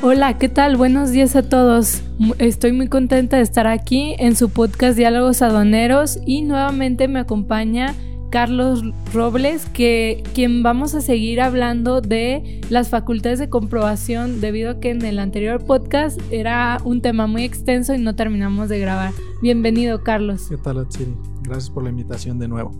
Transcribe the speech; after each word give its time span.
Hola, 0.00 0.38
¿qué 0.38 0.48
tal? 0.48 0.76
Buenos 0.76 1.10
días 1.10 1.34
a 1.34 1.42
todos. 1.42 2.02
Estoy 2.38 2.70
muy 2.70 2.86
contenta 2.86 3.38
de 3.38 3.42
estar 3.42 3.66
aquí 3.66 4.14
en 4.20 4.36
su 4.36 4.48
podcast 4.48 4.96
Diálogos 4.96 5.42
Adoneros 5.42 6.20
y 6.24 6.42
nuevamente 6.42 7.08
me 7.08 7.18
acompaña 7.18 7.96
Carlos 8.30 8.84
Robles, 9.12 9.66
que 9.66 10.22
quien 10.34 10.62
vamos 10.62 10.94
a 10.94 11.00
seguir 11.00 11.40
hablando 11.40 12.00
de 12.00 12.60
las 12.70 12.90
facultades 12.90 13.40
de 13.40 13.48
comprobación 13.48 14.40
debido 14.40 14.70
a 14.70 14.80
que 14.80 14.90
en 14.90 15.04
el 15.04 15.18
anterior 15.18 15.64
podcast 15.64 16.20
era 16.30 16.78
un 16.84 17.02
tema 17.02 17.26
muy 17.26 17.42
extenso 17.42 17.92
y 17.92 17.98
no 17.98 18.14
terminamos 18.14 18.68
de 18.68 18.78
grabar. 18.78 19.12
Bienvenido, 19.42 20.04
Carlos. 20.04 20.46
¿Qué 20.48 20.58
tal, 20.58 20.78
Atsiri? 20.78 21.12
Gracias 21.42 21.70
por 21.70 21.82
la 21.82 21.90
invitación 21.90 22.38
de 22.38 22.46
nuevo. 22.46 22.70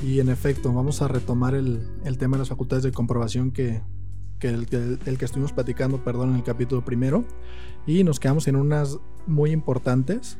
Y 0.00 0.20
en 0.20 0.28
efecto, 0.28 0.72
vamos 0.72 1.02
a 1.02 1.08
retomar 1.08 1.56
el, 1.56 1.80
el 2.04 2.18
tema 2.18 2.36
de 2.36 2.42
las 2.42 2.50
facultades 2.50 2.84
de 2.84 2.92
comprobación 2.92 3.50
que 3.50 3.80
que 4.42 4.48
el, 4.48 5.18
que 5.18 5.24
estuvimos 5.24 5.52
platicando, 5.52 6.02
perdón, 6.02 6.30
en 6.30 6.36
el 6.36 6.42
capítulo 6.42 6.84
primero. 6.84 7.24
Y 7.86 8.02
nos 8.02 8.18
quedamos 8.18 8.48
en 8.48 8.56
unas 8.56 8.98
muy 9.28 9.52
importantes. 9.52 10.36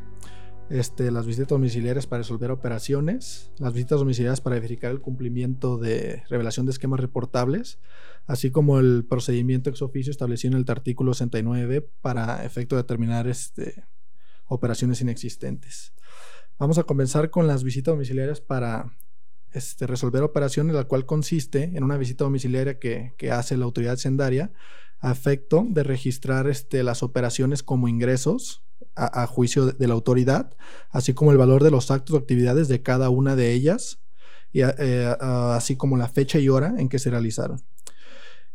Este, 0.71 1.11
las 1.13 1.27
visitas 1.27 1.49
domiciliarias 1.49 2.07
para 2.07 2.23
resolver 2.23 2.51
operaciones, 2.51 3.53
las 3.59 3.75
visitas 3.75 4.01
domiciliarias 4.01 4.41
para 4.41 4.57
verificar 4.57 4.91
el 4.91 5.01
cumplimiento 5.01 5.77
de 5.77 6.23
revelación 6.29 6.67
de 6.67 6.73
esquemas 6.73 6.99
reportables, 6.99 7.79
así 8.27 8.51
como 8.51 8.81
el 8.81 9.05
procedimiento 9.05 9.71
ex 9.71 9.83
oficio 9.83 10.11
establecido 10.11 10.57
en 10.57 10.63
el 10.63 10.71
artículo 10.71 11.13
69 11.13 11.89
para 12.01 12.45
efecto 12.45 12.75
de 12.75 12.83
determinar 12.83 13.29
este, 13.29 13.85
operaciones 14.47 15.01
inexistentes. 15.01 15.93
Vamos 16.59 16.79
a 16.79 16.85
comenzar 16.85 17.31
con 17.31 17.47
las 17.47 17.65
visitas 17.65 17.93
domiciliarias 17.93 18.41
para 18.41 18.97
este, 19.53 19.87
resolver 19.87 20.23
operaciones, 20.23 20.75
la 20.75 20.85
cual 20.85 21.07
consiste 21.07 21.65
en 21.75 21.85
una 21.85 21.97
visita 21.97 22.25
domiciliaria 22.25 22.79
que, 22.79 23.13
hace 23.31 23.57
la 23.57 23.65
autoridad 23.65 23.97
sendaria 23.97 24.53
a 25.01 25.13
efecto 25.13 25.67
de 25.69 25.83
registrar 25.83 26.49
este, 26.49 26.83
las 26.83 27.03
operaciones 27.03 27.63
como 27.63 27.89
ingresos 27.89 28.63
a, 28.95 29.27
juicio 29.27 29.67
de, 29.67 29.87
la 29.87 29.95
autoridad, 29.95 30.55
así 30.91 31.15
como 31.15 31.33
el 31.33 31.39
valor 31.39 31.63
de 31.63 31.71
los 31.71 31.91
actos 31.91 32.15
o 32.15 32.19
actividades 32.19 32.69
de 32.69 32.83
cada 32.83 33.11
una 33.11 33.37
de 33.37 33.53
ellas, 33.53 34.01
y 34.53 34.61
eh, 34.63 35.17
así 35.21 35.77
como 35.77 35.97
la 35.97 36.09
fecha 36.09 36.39
y 36.39 36.49
hora 36.49 36.75
en 36.77 36.89
que 36.89 36.99
se 36.99 37.11
realizaron. 37.11 37.63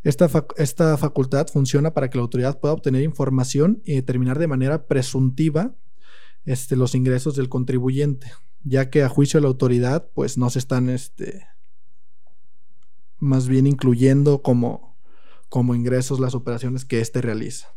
Esta, 0.03 0.29
esta 0.57 0.95
facultad 0.97 1.47
funciona 1.47 1.94
para 1.94 2.09
que 2.09 2.17
la 2.17 2.22
autoridad 2.22 2.59
pueda 2.59 2.75
obtener 2.75 3.02
información 3.02 3.81
y 3.83 3.95
determinar 3.95 4.38
de 4.38 4.47
manera 4.47 4.85
presuntiva 4.85 5.73
este, 6.45 6.75
los 6.75 6.94
ingresos 6.94 7.35
del 7.35 7.50
contribuyente 7.50 8.31
ya 8.67 8.89
que 8.89 9.03
a 9.03 9.09
juicio 9.09 9.37
de 9.37 9.43
la 9.43 9.47
autoridad, 9.47 10.09
pues 10.13 10.37
no 10.37 10.49
se 10.49 10.59
están, 10.59 10.89
este, 10.89 11.43
más 13.19 13.47
bien 13.47 13.65
incluyendo 13.67 14.41
como, 14.41 14.97
como 15.49 15.75
ingresos 15.75 16.19
las 16.19 16.35
operaciones 16.35 16.85
que 16.85 16.99
éste 16.99 17.21
realiza. 17.21 17.73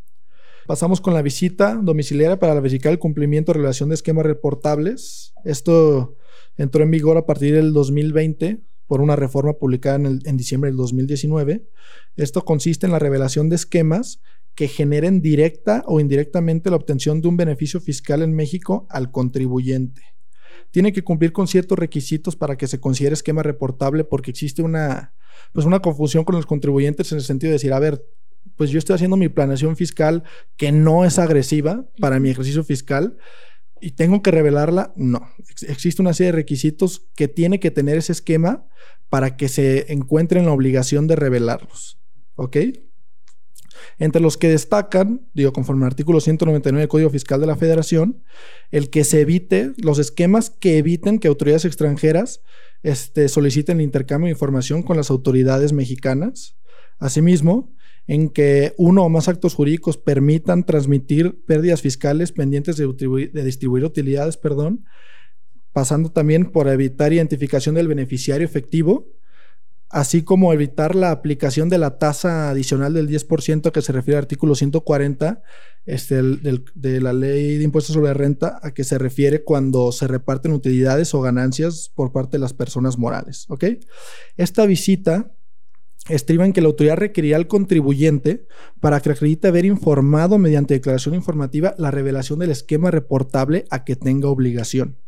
Pasamos 0.67 1.01
con 1.01 1.15
la 1.15 1.23
visita 1.23 1.75
domiciliaria 1.75 2.39
para 2.39 2.55
verificar 2.55 2.93
el 2.93 2.99
cumplimiento 2.99 3.53
de 3.53 3.59
relación 3.59 3.89
de 3.89 3.95
esquemas 3.95 4.27
reportables. 4.27 5.33
Esto 5.45 6.17
entró 6.57 6.83
en 6.83 6.91
vigor 6.91 7.17
a 7.17 7.27
partir 7.27 7.55
del 7.55 7.73
2020 7.73 8.61
por 8.87 9.01
una 9.01 9.17
reforma 9.17 9.55
publicada 9.55 9.97
en, 9.97 10.21
en 10.25 10.37
diciembre 10.37 10.71
del 10.71 10.77
2019. 10.77 11.67
Esto 12.17 12.45
consiste 12.45 12.87
en 12.87 12.93
la 12.93 12.99
revelación 12.99 13.49
de 13.49 13.57
esquemas 13.57 14.21
que 14.55 14.69
generen 14.69 15.23
directa 15.23 15.83
o 15.87 16.01
indirectamente 16.01 16.71
la 16.71 16.77
obtención 16.77 17.21
de 17.21 17.29
un 17.29 17.37
beneficio 17.37 17.81
fiscal 17.81 18.23
en 18.23 18.35
México 18.35 18.87
al 18.91 19.11
contribuyente 19.11 20.03
tiene 20.71 20.93
que 20.93 21.03
cumplir 21.03 21.33
con 21.33 21.49
ciertos 21.49 21.79
requisitos 21.79 22.37
para 22.37 22.57
que 22.57 22.67
se 22.67 22.81
considere 22.81 23.15
esquema 23.15 23.43
reportable 23.43 24.05
porque 24.05 24.31
existe 24.31 24.63
una, 24.63 25.15
pues 25.53 25.67
una 25.67 25.81
confusión 25.81 26.25
con 26.25 26.37
los 26.37 26.47
contribuyentes 26.47 27.13
en 27.13 27.19
el 27.19 27.25
sentido 27.25 27.51
de 27.51 27.55
decir, 27.55 27.73
a 27.73 27.79
ver, 27.79 28.05
pues 28.57 28.71
yo 28.71 28.79
estoy 28.79 28.95
haciendo 28.95 29.17
mi 29.17 29.29
planeación 29.29 29.77
fiscal 29.77 30.23
que 30.57 30.73
no 30.73 31.05
es 31.05 31.19
agresiva 31.19 31.87
para 31.99 32.21
mi 32.21 32.31
ejercicio 32.31 32.65
fiscal 32.65 33.17
y 33.81 33.93
tengo 33.93 34.23
que 34.23 34.31
revelarla. 34.31 34.93
No, 34.97 35.29
existe 35.67 36.03
una 36.03 36.13
serie 36.13 36.33
de 36.33 36.37
requisitos 36.37 37.07
que 37.17 37.29
tiene 37.29 37.61
que 37.61 37.71
tener 37.71 37.97
ese 37.97 38.13
esquema 38.13 38.67
para 39.09 39.37
que 39.37 39.49
se 39.49 39.93
encuentre 39.93 40.41
en 40.41 40.47
la 40.47 40.53
obligación 40.53 41.07
de 41.07 41.17
revelarlos. 41.17 41.99
¿Ok? 42.37 42.57
Entre 43.99 44.21
los 44.21 44.37
que 44.37 44.49
destacan, 44.49 45.29
digo, 45.35 45.53
conforme 45.53 45.85
al 45.85 45.91
artículo 45.91 46.21
199 46.21 46.81
del 46.81 46.89
Código 46.89 47.11
Fiscal 47.11 47.41
de 47.41 47.47
la 47.47 47.57
Federación, 47.57 48.23
el 48.71 48.91
que 48.91 49.05
se 49.05 49.21
evite 49.21 49.73
los 49.77 49.99
esquemas 49.99 50.51
que 50.51 50.79
eviten 50.79 51.19
que 51.19 51.29
autoridades 51.29 51.65
extranjeras 51.65 52.43
este, 52.83 53.29
soliciten 53.29 53.79
el 53.79 53.85
intercambio 53.85 54.27
de 54.27 54.33
información 54.33 54.83
con 54.83 54.97
las 54.97 55.11
autoridades 55.11 55.73
mexicanas. 55.73 56.57
Asimismo, 56.99 57.75
en 58.07 58.29
que 58.29 58.75
uno 58.77 59.05
o 59.05 59.09
más 59.09 59.29
actos 59.29 59.55
jurídicos 59.55 59.97
permitan 59.97 60.65
transmitir 60.65 61.45
pérdidas 61.47 61.81
fiscales 61.81 62.33
pendientes 62.33 62.77
de 62.77 62.87
distribuir, 62.87 63.33
de 63.33 63.45
distribuir 63.45 63.85
utilidades, 63.85 64.37
perdón, 64.37 64.85
pasando 65.73 66.11
también 66.11 66.51
por 66.51 66.69
evitar 66.69 67.13
identificación 67.13 67.75
del 67.75 67.89
beneficiario 67.89 68.45
efectivo 68.45 69.07
así 69.91 70.23
como 70.23 70.53
evitar 70.53 70.95
la 70.95 71.11
aplicación 71.11 71.69
de 71.69 71.79
la 71.79 71.99
tasa 71.99 72.49
adicional 72.49 72.95
del 72.95 73.09
10% 73.09 73.73
que 73.73 73.83
se 73.83 73.93
refiere 73.93 74.19
al 74.19 74.25
artículo 74.25 74.55
140 74.55 75.43
este, 75.85 76.23
de 76.23 77.01
la 77.01 77.13
ley 77.13 77.59
de 77.59 77.65
impuestos 77.65 77.95
sobre 77.95 78.15
renta, 78.15 78.61
a 78.63 78.73
que 78.73 78.85
se 78.85 78.99
refiere 78.99 79.43
cuando 79.43 79.91
se 79.91 80.07
reparten 80.07 80.53
utilidades 80.53 81.13
o 81.13 81.21
ganancias 81.21 81.91
por 81.93 82.13
parte 82.13 82.37
de 82.37 82.43
las 82.43 82.55
personas 82.55 82.99
morales. 82.99 83.47
¿ok? 83.49 83.65
Esta 84.37 84.65
visita 84.65 85.33
estriba 86.09 86.45
en 86.47 86.53
que 86.53 86.61
la 86.61 86.69
autoridad 86.69 86.97
requerirá 86.97 87.37
al 87.37 87.49
contribuyente 87.49 88.47
para 88.79 89.01
que 89.01 89.11
acredite 89.11 89.49
haber 89.49 89.65
informado 89.65 90.39
mediante 90.39 90.75
declaración 90.75 91.17
informativa 91.17 91.75
la 91.79 91.91
revelación 91.91 92.39
del 92.39 92.51
esquema 92.51 92.93
reportable 92.93 93.65
a 93.71 93.85
que 93.85 93.97
tenga 93.97 94.29
obligación. 94.29 94.99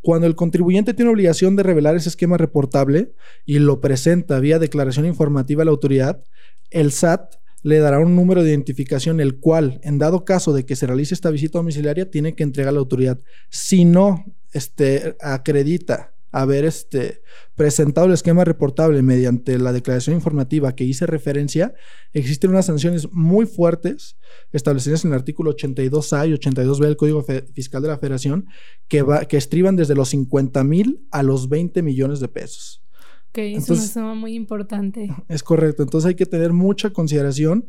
Cuando 0.00 0.26
el 0.26 0.36
contribuyente 0.36 0.94
tiene 0.94 1.10
obligación 1.10 1.56
de 1.56 1.62
revelar 1.62 1.96
ese 1.96 2.08
esquema 2.08 2.36
reportable 2.36 3.12
y 3.44 3.58
lo 3.58 3.80
presenta 3.80 4.40
vía 4.40 4.58
declaración 4.58 5.06
informativa 5.06 5.62
a 5.62 5.64
la 5.64 5.70
autoridad, 5.70 6.22
el 6.70 6.92
SAT 6.92 7.36
le 7.62 7.78
dará 7.78 7.98
un 7.98 8.14
número 8.14 8.42
de 8.42 8.50
identificación, 8.50 9.20
el 9.20 9.40
cual, 9.40 9.80
en 9.82 9.98
dado 9.98 10.24
caso 10.24 10.52
de 10.52 10.64
que 10.64 10.76
se 10.76 10.86
realice 10.86 11.14
esta 11.14 11.30
visita 11.30 11.58
domiciliaria, 11.58 12.10
tiene 12.10 12.34
que 12.34 12.44
entregar 12.44 12.70
a 12.70 12.72
la 12.72 12.78
autoridad. 12.78 13.20
Si 13.50 13.84
no 13.84 14.24
este, 14.52 15.16
acredita 15.20 16.14
haber 16.30 16.64
este, 16.64 17.22
presentado 17.54 18.06
el 18.06 18.12
esquema 18.12 18.44
reportable 18.44 19.02
mediante 19.02 19.58
la 19.58 19.72
declaración 19.72 20.16
informativa 20.16 20.74
que 20.74 20.84
hice 20.84 21.06
referencia, 21.06 21.74
existen 22.12 22.50
unas 22.50 22.66
sanciones 22.66 23.10
muy 23.12 23.46
fuertes 23.46 24.16
establecidas 24.52 25.04
en 25.04 25.12
el 25.12 25.18
artículo 25.18 25.54
82A 25.54 26.28
y 26.28 26.32
82B 26.34 26.80
del 26.80 26.96
Código 26.96 27.24
Fiscal 27.54 27.82
de 27.82 27.88
la 27.88 27.98
Federación 27.98 28.46
que, 28.88 29.02
va, 29.02 29.24
que 29.24 29.36
estriban 29.36 29.76
desde 29.76 29.94
los 29.94 30.10
50 30.10 30.62
mil 30.64 31.06
a 31.10 31.22
los 31.22 31.48
20 31.48 31.82
millones 31.82 32.20
de 32.20 32.28
pesos. 32.28 32.84
Ok, 33.30 33.38
es 33.38 33.68
una 33.68 33.82
suma 33.82 34.14
muy 34.14 34.34
importante. 34.34 35.14
Es 35.28 35.42
correcto, 35.42 35.82
entonces 35.82 36.08
hay 36.08 36.14
que 36.14 36.26
tener 36.26 36.52
mucha 36.52 36.90
consideración 36.90 37.66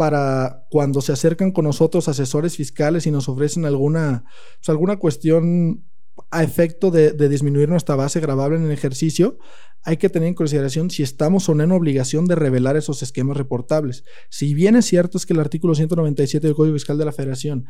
para 0.00 0.66
cuando 0.70 1.02
se 1.02 1.12
acercan 1.12 1.52
con 1.52 1.66
nosotros 1.66 2.08
asesores 2.08 2.56
fiscales 2.56 3.06
y 3.06 3.10
nos 3.10 3.28
ofrecen 3.28 3.66
alguna, 3.66 4.24
pues, 4.56 4.70
alguna 4.70 4.96
cuestión 4.96 5.84
a 6.30 6.42
efecto 6.42 6.90
de, 6.90 7.12
disminuir 7.28 7.68
nuestra 7.68 7.96
base 7.96 8.20
grabable 8.20 8.56
en 8.56 8.64
el 8.64 8.70
ejercicio, 8.70 9.38
hay 9.82 9.96
que 9.96 10.08
tener 10.08 10.28
en 10.28 10.34
consideración 10.34 10.90
si 10.90 11.02
estamos 11.02 11.48
o 11.48 11.54
no 11.54 11.64
en 11.64 11.72
obligación 11.72 12.26
de 12.26 12.34
revelar 12.34 12.76
esos 12.76 13.02
esquemas 13.02 13.36
reportables. 13.36 14.04
Si 14.28 14.54
bien 14.54 14.76
es 14.76 14.86
cierto 14.86 15.18
es 15.18 15.26
que 15.26 15.32
el 15.32 15.40
artículo 15.40 15.74
197 15.74 16.46
del 16.46 16.54
Código 16.54 16.74
Fiscal 16.74 16.98
de 16.98 17.04
la 17.04 17.12
Federación 17.12 17.66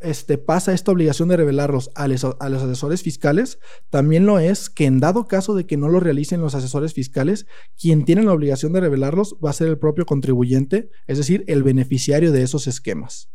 este, 0.00 0.36
pasa 0.36 0.74
esta 0.74 0.92
obligación 0.92 1.28
de 1.30 1.38
revelarlos 1.38 1.90
a 1.94 2.04
a 2.04 2.08
los, 2.08 2.62
asesores 2.62 3.02
fiscales, 3.02 3.58
también 3.88 4.26
lo 4.26 4.38
es 4.38 4.68
que 4.68 4.84
en 4.84 5.00
dado 5.00 5.26
caso 5.26 5.54
de 5.54 5.66
que 5.66 5.78
no 5.78 5.88
lo 5.88 5.98
realicen 5.98 6.42
los 6.42 6.54
asesores 6.54 6.92
fiscales, 6.92 7.46
quien 7.80 8.04
tiene 8.04 8.22
la 8.22 8.32
obligación 8.32 8.74
de 8.74 8.80
revelarlos 8.80 9.36
va 9.42 9.50
a 9.50 9.54
ser 9.54 9.68
el 9.68 9.78
propio 9.78 10.04
contribuyente, 10.04 10.90
es 11.06 11.18
decir, 11.18 11.42
el 11.46 11.62
beneficiario 11.62 12.32
de 12.32 12.42
esos 12.42 12.66
esquemas. 12.66 13.30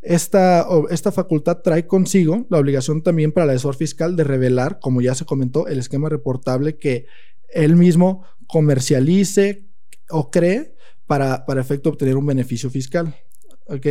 Esta, 0.00 0.66
esta 0.90 1.12
facultad 1.12 1.58
trae 1.58 1.86
consigo 1.86 2.46
la 2.50 2.58
obligación 2.58 3.02
también 3.02 3.32
para 3.32 3.44
el 3.44 3.50
asesor 3.50 3.76
fiscal 3.76 4.16
de 4.16 4.24
revelar, 4.24 4.78
como 4.80 5.00
ya 5.00 5.14
se 5.14 5.24
comentó, 5.24 5.66
el 5.66 5.78
esquema 5.78 6.08
reportable 6.08 6.76
que 6.76 7.06
él 7.48 7.76
mismo 7.76 8.24
comercialice 8.46 9.66
o 10.10 10.30
cree 10.30 10.74
para, 11.06 11.44
para 11.46 11.60
efecto 11.60 11.90
obtener 11.90 12.16
un 12.16 12.26
beneficio 12.26 12.70
fiscal. 12.70 13.14
¿Ok? 13.66 13.86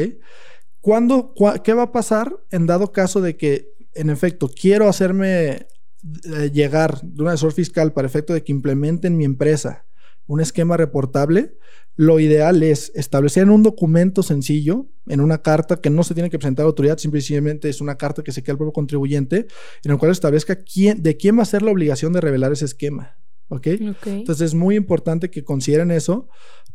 ¿Cuándo, 0.80 1.34
¿Qué 1.64 1.74
va 1.74 1.84
a 1.84 1.92
pasar 1.92 2.36
en 2.50 2.66
dado 2.66 2.92
caso 2.92 3.22
de 3.22 3.38
que, 3.38 3.74
en 3.94 4.10
efecto, 4.10 4.50
quiero 4.50 4.88
hacerme 4.88 5.68
eh, 6.24 6.50
llegar 6.52 7.02
de 7.02 7.22
un 7.22 7.30
asesor 7.30 7.54
fiscal 7.54 7.94
para 7.94 8.08
efecto 8.08 8.34
de 8.34 8.44
que 8.44 8.52
implementen 8.52 9.16
mi 9.18 9.26
empresa 9.26 9.86
un 10.28 10.42
esquema 10.42 10.78
reportable? 10.78 11.58
Lo 12.02 12.20
ideal 12.20 12.64
es 12.64 12.92
establecer 12.96 13.44
en 13.44 13.52
un 13.52 13.62
documento 13.62 14.24
sencillo, 14.24 14.88
en 15.06 15.22
una 15.22 15.44
carta 15.44 15.80
que 15.82 15.92
no 15.92 16.02
se 16.02 16.16
tiene 16.16 16.32
que 16.32 16.40
presentar 16.40 16.64
a 16.64 16.66
la 16.66 16.70
autoridad, 16.70 16.98
simplemente 16.98 17.70
es 17.70 17.80
una 17.80 17.96
carta 17.96 18.24
que 18.24 18.32
se 18.32 18.42
queda 18.42 18.54
al 18.54 18.58
propio 18.58 18.74
contribuyente, 18.74 19.46
en 19.84 19.92
el 19.92 20.00
cual 20.00 20.12
establezca 20.12 20.56
quién, 20.56 21.04
de 21.04 21.16
quién 21.16 21.38
va 21.38 21.44
a 21.44 21.46
ser 21.46 21.62
la 21.62 21.70
obligación 21.70 22.12
de 22.12 22.20
revelar 22.20 22.54
ese 22.54 22.66
esquema. 22.66 23.20
¿ok? 23.50 23.68
Entonces 23.68 24.42
es 24.42 24.54
muy 24.56 24.78
importante 24.78 25.30
que 25.30 25.44
consideren 25.44 25.92
eso 25.92 26.28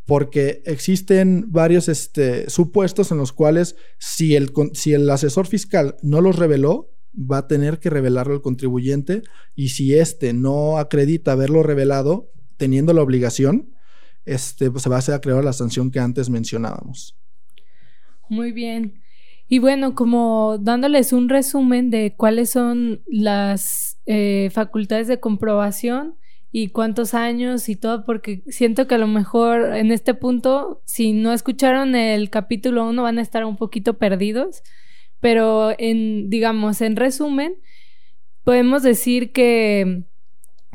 porque 0.04 0.62
existen 0.64 1.46
varios 1.48 1.88
este, 1.88 2.48
supuestos 2.48 3.10
en 3.10 3.18
los 3.18 3.32
cuales 3.32 3.74
si 3.98 4.36
el, 4.36 4.52
si 4.74 4.94
el 4.94 5.10
asesor 5.10 5.48
fiscal 5.48 5.96
no 6.02 6.20
los 6.20 6.36
reveló, 6.36 6.92
va 7.16 7.38
a 7.38 7.48
tener 7.48 7.80
que 7.80 7.90
revelarlo 7.90 8.34
al 8.34 8.42
contribuyente 8.42 9.22
y 9.56 9.70
si 9.70 9.92
éste 9.92 10.32
no 10.34 10.78
acredita 10.78 11.32
haberlo 11.32 11.64
revelado, 11.64 12.30
teniendo 12.58 12.92
la 12.92 13.02
obligación, 13.02 13.74
este, 14.26 14.70
pues 14.70 14.82
se 14.82 14.90
va 14.90 14.96
a 14.96 14.98
hacer 14.98 15.14
acreedor 15.14 15.44
la 15.44 15.52
sanción 15.52 15.90
que 15.90 16.00
antes 16.00 16.28
mencionábamos. 16.28 17.16
Muy 18.28 18.52
bien. 18.52 19.00
Y 19.48 19.60
bueno, 19.60 19.94
como 19.94 20.58
dándoles 20.58 21.12
un 21.12 21.28
resumen 21.28 21.90
de 21.90 22.14
cuáles 22.16 22.50
son 22.50 23.02
las 23.06 23.98
eh, 24.06 24.50
facultades 24.52 25.06
de 25.06 25.20
comprobación 25.20 26.16
y 26.50 26.70
cuántos 26.70 27.14
años 27.14 27.68
y 27.68 27.76
todo, 27.76 28.04
porque 28.04 28.42
siento 28.48 28.88
que 28.88 28.96
a 28.96 28.98
lo 28.98 29.06
mejor 29.06 29.76
en 29.76 29.92
este 29.92 30.14
punto, 30.14 30.82
si 30.84 31.12
no 31.12 31.32
escucharon 31.32 31.94
el 31.94 32.28
capítulo 32.30 32.88
1, 32.88 33.02
van 33.02 33.18
a 33.18 33.22
estar 33.22 33.44
un 33.44 33.56
poquito 33.56 33.98
perdidos, 33.98 34.62
pero 35.20 35.74
en, 35.78 36.28
digamos, 36.28 36.80
en 36.80 36.96
resumen, 36.96 37.54
podemos 38.42 38.82
decir 38.82 39.32
que 39.32 40.04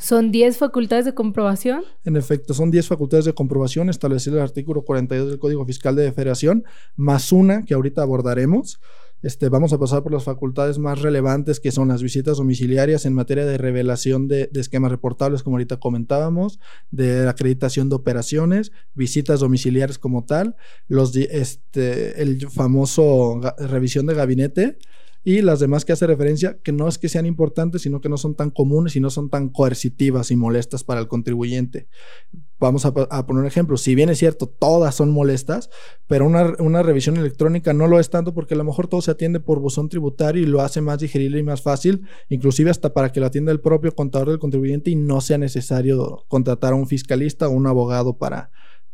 ¿Son 0.01 0.31
10 0.31 0.57
facultades 0.57 1.05
de 1.05 1.13
comprobación? 1.13 1.83
En 2.03 2.15
efecto, 2.15 2.55
son 2.55 2.71
10 2.71 2.87
facultades 2.87 3.25
de 3.25 3.33
comprobación 3.33 3.87
establecidas 3.87 4.33
en 4.33 4.39
el 4.39 4.43
artículo 4.43 4.81
42 4.81 5.29
del 5.29 5.37
Código 5.39 5.63
Fiscal 5.63 5.95
de 5.95 6.11
Federación, 6.11 6.63
más 6.95 7.31
una 7.31 7.63
que 7.65 7.75
ahorita 7.75 8.01
abordaremos. 8.01 8.81
Este, 9.21 9.49
vamos 9.49 9.71
a 9.73 9.77
pasar 9.77 10.01
por 10.01 10.11
las 10.11 10.23
facultades 10.23 10.79
más 10.79 10.99
relevantes 11.03 11.59
que 11.59 11.71
son 11.71 11.89
las 11.89 12.01
visitas 12.01 12.37
domiciliarias 12.37 13.05
en 13.05 13.13
materia 13.13 13.45
de 13.45 13.59
revelación 13.59 14.27
de, 14.27 14.49
esquemas 14.55 14.89
reportables, 14.89 15.43
como 15.43 15.57
ahorita 15.57 15.77
comentábamos, 15.77 16.59
de 16.89 17.29
acreditación 17.29 17.87
de 17.89 17.95
operaciones, 17.95 18.71
visitas 18.95 19.41
domiciliares 19.41 19.99
como 19.99 20.25
tal, 20.25 20.55
los, 20.87 21.15
este, 21.15 22.23
el 22.23 22.49
famoso 22.49 23.39
revisión 23.59 24.07
de 24.07 24.15
gabinete, 24.15 24.79
y 25.23 25.41
las 25.41 25.59
demás 25.59 25.85
que 25.85 25.93
hace 25.93 26.07
referencia, 26.07 26.57
que 26.63 26.71
no 26.71 26.87
es 26.87 26.97
que 26.97 27.09
sean 27.09 27.25
importantes, 27.25 27.83
sino 27.83 28.01
que 28.01 28.09
no 28.09 28.17
son 28.17 28.35
tan 28.35 28.49
comunes 28.49 28.95
y 28.95 28.99
no 28.99 29.09
son 29.09 29.29
tan 29.29 29.49
coercitivas 29.49 30.31
y 30.31 30.35
molestas 30.35 30.83
para 30.83 30.99
el 30.99 31.07
contribuyente. 31.07 31.87
Vamos 32.59 32.85
a, 32.85 32.93
poner 32.93 33.41
un 33.41 33.45
ejemplo, 33.45 33.77
si 33.77 33.95
bien 33.95 34.09
es 34.09 34.19
cierto, 34.19 34.47
todas 34.47 34.93
son 34.95 35.11
molestas, 35.11 35.69
pero 36.07 36.25
una, 36.25 36.53
una, 36.59 36.83
revisión 36.83 37.17
electrónica 37.17 37.73
no 37.73 37.87
lo 37.87 37.99
es 37.99 38.09
tanto 38.09 38.33
porque 38.33 38.53
a 38.53 38.57
lo 38.57 38.63
mejor 38.63 38.87
todo 38.87 39.01
se 39.01 39.11
atiende 39.11 39.39
por 39.39 39.59
buzón 39.59 39.89
tributario 39.89 40.43
y 40.43 40.45
lo 40.45 40.61
hace 40.61 40.81
más 40.81 40.99
digerible 40.99 41.39
y 41.39 41.43
más 41.43 41.61
fácil, 41.61 42.03
inclusive 42.29 42.69
hasta 42.69 42.93
para 42.93 43.11
que 43.11 43.19
lo 43.19 43.25
atienda 43.27 43.51
el 43.51 43.61
propio 43.61 43.95
contador 43.95 44.29
del 44.29 44.39
contribuyente 44.39 44.91
y 44.91 44.95
no 44.95 45.21
sea 45.21 45.37
necesario 45.37 46.25
contratar 46.27 46.73
a 46.73 46.75
un 46.75 46.87
fiscalista 46.87 47.47
o 47.47 47.51
un 47.51 47.65
abogado 47.65 48.17
para, 48.17 48.51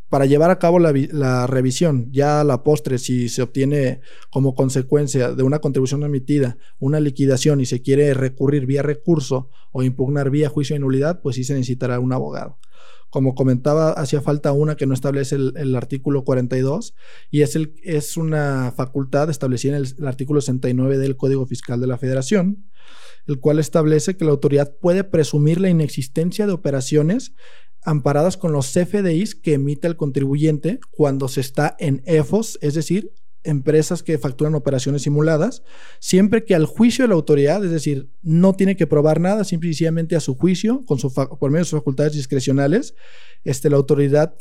para 0.10 0.26
llevar 0.26 0.50
a 0.52 0.60
cabo 0.60 0.80
la, 0.80 1.48
revisión, 1.48 2.10
ya 2.12 2.44
la 2.44 2.64
postre, 2.64 2.98
si 2.98 3.30
se 3.30 3.42
obtiene 3.42 4.02
como 4.30 4.56
consecuencia 4.56 5.34
de 5.34 5.44
una 5.44 5.60
contribución 5.60 6.04
emitida 6.04 6.58
una 6.80 7.00
liquidación 7.00 7.60
y 7.60 7.66
se 7.66 7.82
quiere 7.82 8.14
recurrir 8.14 8.66
vía 8.66 8.84
recurso 8.84 9.50
o 9.72 9.84
impugnar 9.84 10.30
vía 10.30 10.50
juicio 10.50 10.76
de 10.76 10.80
nulidad, 10.80 11.22
pues 11.22 11.36
sí 11.36 11.44
se 11.44 11.54
necesitará 11.54 12.00
un 12.00 12.14
abogado. 12.14 12.58
Como 13.10 13.36
comentaba, 13.36 13.92
hacía 13.92 14.22
falta 14.22 14.52
una 14.52 14.76
que 14.76 14.86
no 14.86 14.94
establece 14.94 15.36
el, 15.36 15.76
artículo 15.76 16.24
42 16.26 16.94
y 17.32 17.42
es, 17.42 17.56
el, 17.56 17.74
es 17.84 18.18
una 18.18 18.74
facultad 18.76 19.30
establecida 19.30 19.78
en 19.78 19.86
el, 19.86 20.08
artículo 20.08 20.42
69 20.42 20.98
del 20.98 21.16
Código 21.16 21.46
Fiscal 21.46 21.80
de 21.80 21.88
la 21.88 21.98
Federación, 21.98 22.66
el 23.26 23.40
cual 23.40 23.60
establece 23.60 24.18
que 24.18 24.26
la 24.26 24.32
autoridad 24.32 24.76
puede 24.82 25.06
presumir 25.06 25.62
la 25.62 25.70
inexistencia 25.70 26.48
de 26.48 26.54
operaciones 26.54 27.34
amparadas 27.84 28.38
con 28.38 28.52
los 28.52 28.72
CFDIs 28.74 29.36
que 29.36 29.54
emite 29.54 29.88
el 29.88 29.98
contribuyente 29.98 30.80
cuando 30.92 31.28
se 31.28 31.42
está 31.42 31.76
en 31.80 32.02
EFOS, 32.06 32.60
es 32.62 32.74
decir, 32.74 33.14
empresas 33.44 34.04
que 34.04 34.18
facturan 34.18 34.56
operaciones 34.56 35.04
simuladas, 35.04 35.64
siempre 36.00 36.44
que 36.44 36.54
al 36.54 36.66
juicio 36.66 37.06
de 37.06 37.10
la 37.10 37.16
autoridad, 37.16 37.64
es 37.64 37.72
decir, 37.72 38.10
no 38.22 38.54
tiene 38.54 38.76
que 38.76 38.88
probar 38.88 39.22
nada, 39.22 39.44
simplemente 39.46 40.16
a 40.16 40.20
su 40.20 40.36
juicio, 40.36 40.84
con 40.86 41.00
por 41.00 41.50
medio 41.50 41.64
de 41.64 41.70
sus 41.70 41.80
facultades 41.80 42.14
discrecionales, 42.14 42.94
este, 43.46 43.70
la 43.70 43.78
autoridad 43.78 44.36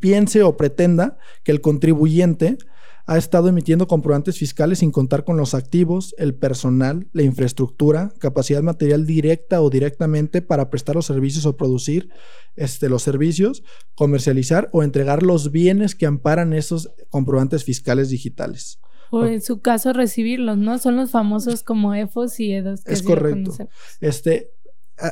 piense 0.00 0.42
o 0.42 0.56
pretenda 0.56 1.16
que 1.42 1.52
el 1.52 1.62
contribuyente 1.62 2.58
ha 3.06 3.18
estado 3.18 3.48
emitiendo 3.48 3.86
comprobantes 3.86 4.38
fiscales 4.38 4.78
sin 4.78 4.90
contar 4.90 5.24
con 5.24 5.36
los 5.36 5.54
activos, 5.54 6.14
el 6.16 6.34
personal, 6.34 7.06
la 7.12 7.22
infraestructura, 7.22 8.12
capacidad 8.18 8.62
material 8.62 9.06
directa 9.06 9.60
o 9.60 9.68
directamente 9.68 10.40
para 10.40 10.70
prestar 10.70 10.96
los 10.96 11.06
servicios 11.06 11.44
o 11.44 11.56
producir 11.56 12.08
este, 12.56 12.88
los 12.88 13.02
servicios, 13.02 13.62
comercializar 13.94 14.70
o 14.72 14.82
entregar 14.82 15.22
los 15.22 15.50
bienes 15.50 15.94
que 15.94 16.06
amparan 16.06 16.54
esos 16.54 16.90
comprobantes 17.10 17.64
fiscales 17.64 18.08
digitales. 18.08 18.80
O 19.10 19.26
en 19.26 19.42
su 19.42 19.60
caso 19.60 19.92
recibirlos, 19.92 20.56
¿no? 20.56 20.78
Son 20.78 20.96
los 20.96 21.10
famosos 21.10 21.62
como 21.62 21.94
EFOS 21.94 22.40
y 22.40 22.52
EDOS. 22.52 22.86
es 22.86 23.02
correcto. 23.02 23.54
Este, 24.00 24.50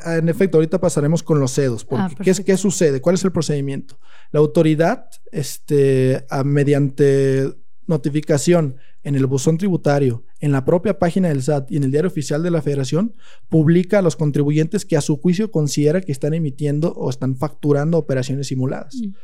en 0.07 0.29
efecto, 0.29 0.57
ahorita 0.57 0.81
pasaremos 0.81 1.23
con 1.23 1.39
los 1.39 1.57
EDOS. 1.57 1.85
Porque, 1.85 2.05
ah, 2.05 2.23
¿qué, 2.25 2.35
¿qué, 2.43 2.57
sucede? 2.57 3.01
¿Cuál 3.01 3.17
es 3.17 3.25
el 3.25 3.33
procedimiento? 3.33 3.99
La 4.33 4.41
autoridad, 4.41 5.09
este, 5.31 6.25
mediante 6.45 7.53
notificación 7.87 8.77
en 9.03 9.15
el 9.17 9.27
buzón 9.27 9.59
tributario, 9.59 10.25
en 10.41 10.53
la 10.53 10.65
propia 10.65 10.99
página 10.99 11.29
del 11.29 11.43
SAT 11.43 11.71
y 11.71 11.77
en 11.77 11.85
el 11.85 11.91
diario 11.91 12.09
oficial 12.09 12.43
de 12.43 12.51
la 12.51 12.63
Federación, 12.63 13.15
publica 13.49 13.99
a 13.99 14.03
los 14.03 14.17
contribuyentes 14.17 14.85
que 14.85 14.97
a 14.97 15.01
su 15.01 15.17
juicio 15.17 15.51
considera 15.51 16.01
que 16.01 16.13
están 16.13 16.35
emitiendo 16.35 16.93
o 16.93 17.11
están 17.11 17.37
facturando 17.37 17.99
operaciones 17.99 18.47
simuladas. 18.49 18.95
Mm. 18.97 19.15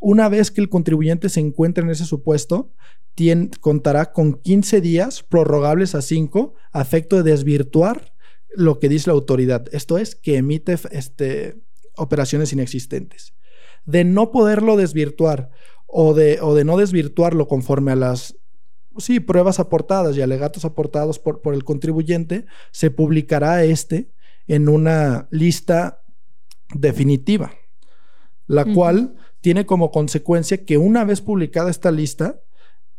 Una 0.00 0.28
vez 0.28 0.50
que 0.50 0.60
el 0.60 0.68
contribuyente 0.68 1.28
se 1.28 1.40
encuentre 1.40 1.84
en 1.84 1.90
ese 1.90 2.04
supuesto, 2.04 2.72
contará 3.60 4.12
con 4.12 4.34
15 4.34 4.80
días 4.80 5.22
prorrogables 5.22 5.94
a 5.94 6.02
5 6.02 6.54
a 6.72 6.80
efecto 6.80 7.22
de 7.22 7.30
desvirtuar 7.30 8.12
lo 8.54 8.78
que 8.78 8.88
dice 8.88 9.10
la 9.10 9.14
autoridad. 9.14 9.66
Esto 9.72 9.98
es 9.98 10.14
que 10.14 10.36
emite 10.36 10.76
este, 10.92 11.56
operaciones 11.96 12.52
inexistentes. 12.52 13.34
De 13.86 14.04
no 14.04 14.30
poderlo 14.30 14.76
desvirtuar 14.76 15.50
o 15.88 16.14
de, 16.14 16.38
o 16.40 16.54
de 16.54 16.64
no 16.64 16.76
desvirtuarlo 16.76 17.48
conforme 17.48 17.92
a 17.92 17.96
las 17.96 18.36
sí, 18.98 19.20
pruebas 19.20 19.58
aportadas 19.58 20.16
y 20.16 20.22
alegatos 20.22 20.64
aportados 20.64 21.18
por, 21.18 21.40
por 21.40 21.54
el 21.54 21.64
contribuyente, 21.64 22.46
se 22.70 22.90
publicará 22.90 23.64
este 23.64 24.12
en 24.46 24.68
una 24.68 25.28
lista 25.30 26.02
definitiva, 26.74 27.52
la 28.46 28.64
cual 28.64 29.16
tiene 29.40 29.66
como 29.66 29.90
consecuencia 29.90 30.64
que 30.64 30.78
una 30.78 31.04
vez 31.04 31.20
publicada 31.20 31.70
esta 31.70 31.90
lista, 31.90 32.40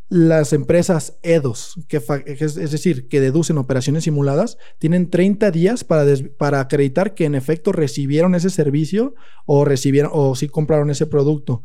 las 0.10 0.54
empresas 0.54 1.20
EDOS, 1.22 1.86
que 1.88 2.02
es, 2.25 2.56
decir, 2.56 3.08
que 3.08 3.22
deducen 3.22 3.60
operaciones 3.60 4.06
simuladas, 4.06 4.58
tienen 4.80 5.12
30 5.12 5.52
días 5.52 5.84
para, 5.84 6.04
para 6.38 6.62
acreditar 6.62 7.13
que 7.13 7.25
en 7.25 7.36
efecto 7.36 7.72
recibieron 7.72 8.34
ese 8.34 8.50
servicio 8.50 9.13
o 9.46 9.66
recibieron 9.66 10.12
o 10.13 10.36
sí 10.36 10.48
compraron 10.48 10.90
ese 10.90 11.06
producto. 11.06 11.62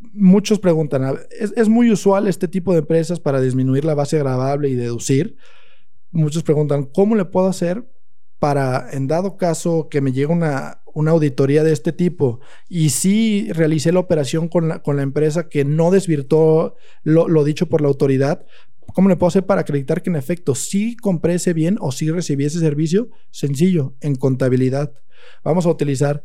Muchos 0.00 0.58
preguntan, 0.60 1.18
¿es, 1.38 1.52
¿es, 1.56 1.68
muy 1.68 1.90
usual 1.90 2.28
este 2.28 2.46
tipo 2.46 2.72
de 2.72 2.78
empresas 2.78 3.18
para 3.18 3.40
disminuir 3.40 3.84
la 3.84 3.94
base 3.94 4.18
grabable 4.18 4.68
y 4.68 4.74
deducir? 4.74 5.36
Muchos 6.10 6.42
preguntan, 6.42 6.84
¿cómo 6.84 7.16
le 7.16 7.24
puedo 7.24 7.48
hacer 7.48 7.84
para, 8.38 8.88
en 8.92 9.08
dado 9.08 9.36
caso 9.36 9.88
que 9.88 10.00
me 10.00 10.12
llegue 10.12 10.26
una, 10.26 10.82
una 10.94 11.10
auditoría 11.12 11.64
de 11.64 11.72
este 11.72 11.92
tipo 11.92 12.40
y 12.68 12.90
si 12.90 13.52
realicé 13.52 13.92
la 13.92 14.00
operación 14.00 14.48
con 14.48 14.68
la, 14.68 14.82
con 14.82 14.96
la 14.96 15.02
empresa 15.02 15.48
que 15.48 15.64
no 15.64 15.90
desvirtó 15.90 16.76
lo, 17.02 17.44
dicho 17.44 17.68
por 17.68 17.80
la 17.80 17.88
autoridad, 17.88 18.46
¿cómo 18.94 19.08
le 19.08 19.16
puedo 19.16 19.28
hacer 19.28 19.46
para 19.46 19.60
acreditar 19.60 20.02
que 20.02 20.10
en 20.10 20.16
efecto 20.16 20.54
sí 20.54 20.96
compré 20.96 21.34
ese 21.34 21.52
bien 21.52 21.76
o 21.80 21.92
sí 21.92 22.10
recibí 22.10 22.44
ese 22.44 22.60
servicio? 22.60 23.10
Sencillo, 23.30 23.94
en 24.00 24.14
contabilidad. 24.16 24.92
Vamos 25.44 25.66
a 25.66 25.70
utilizar 25.70 26.24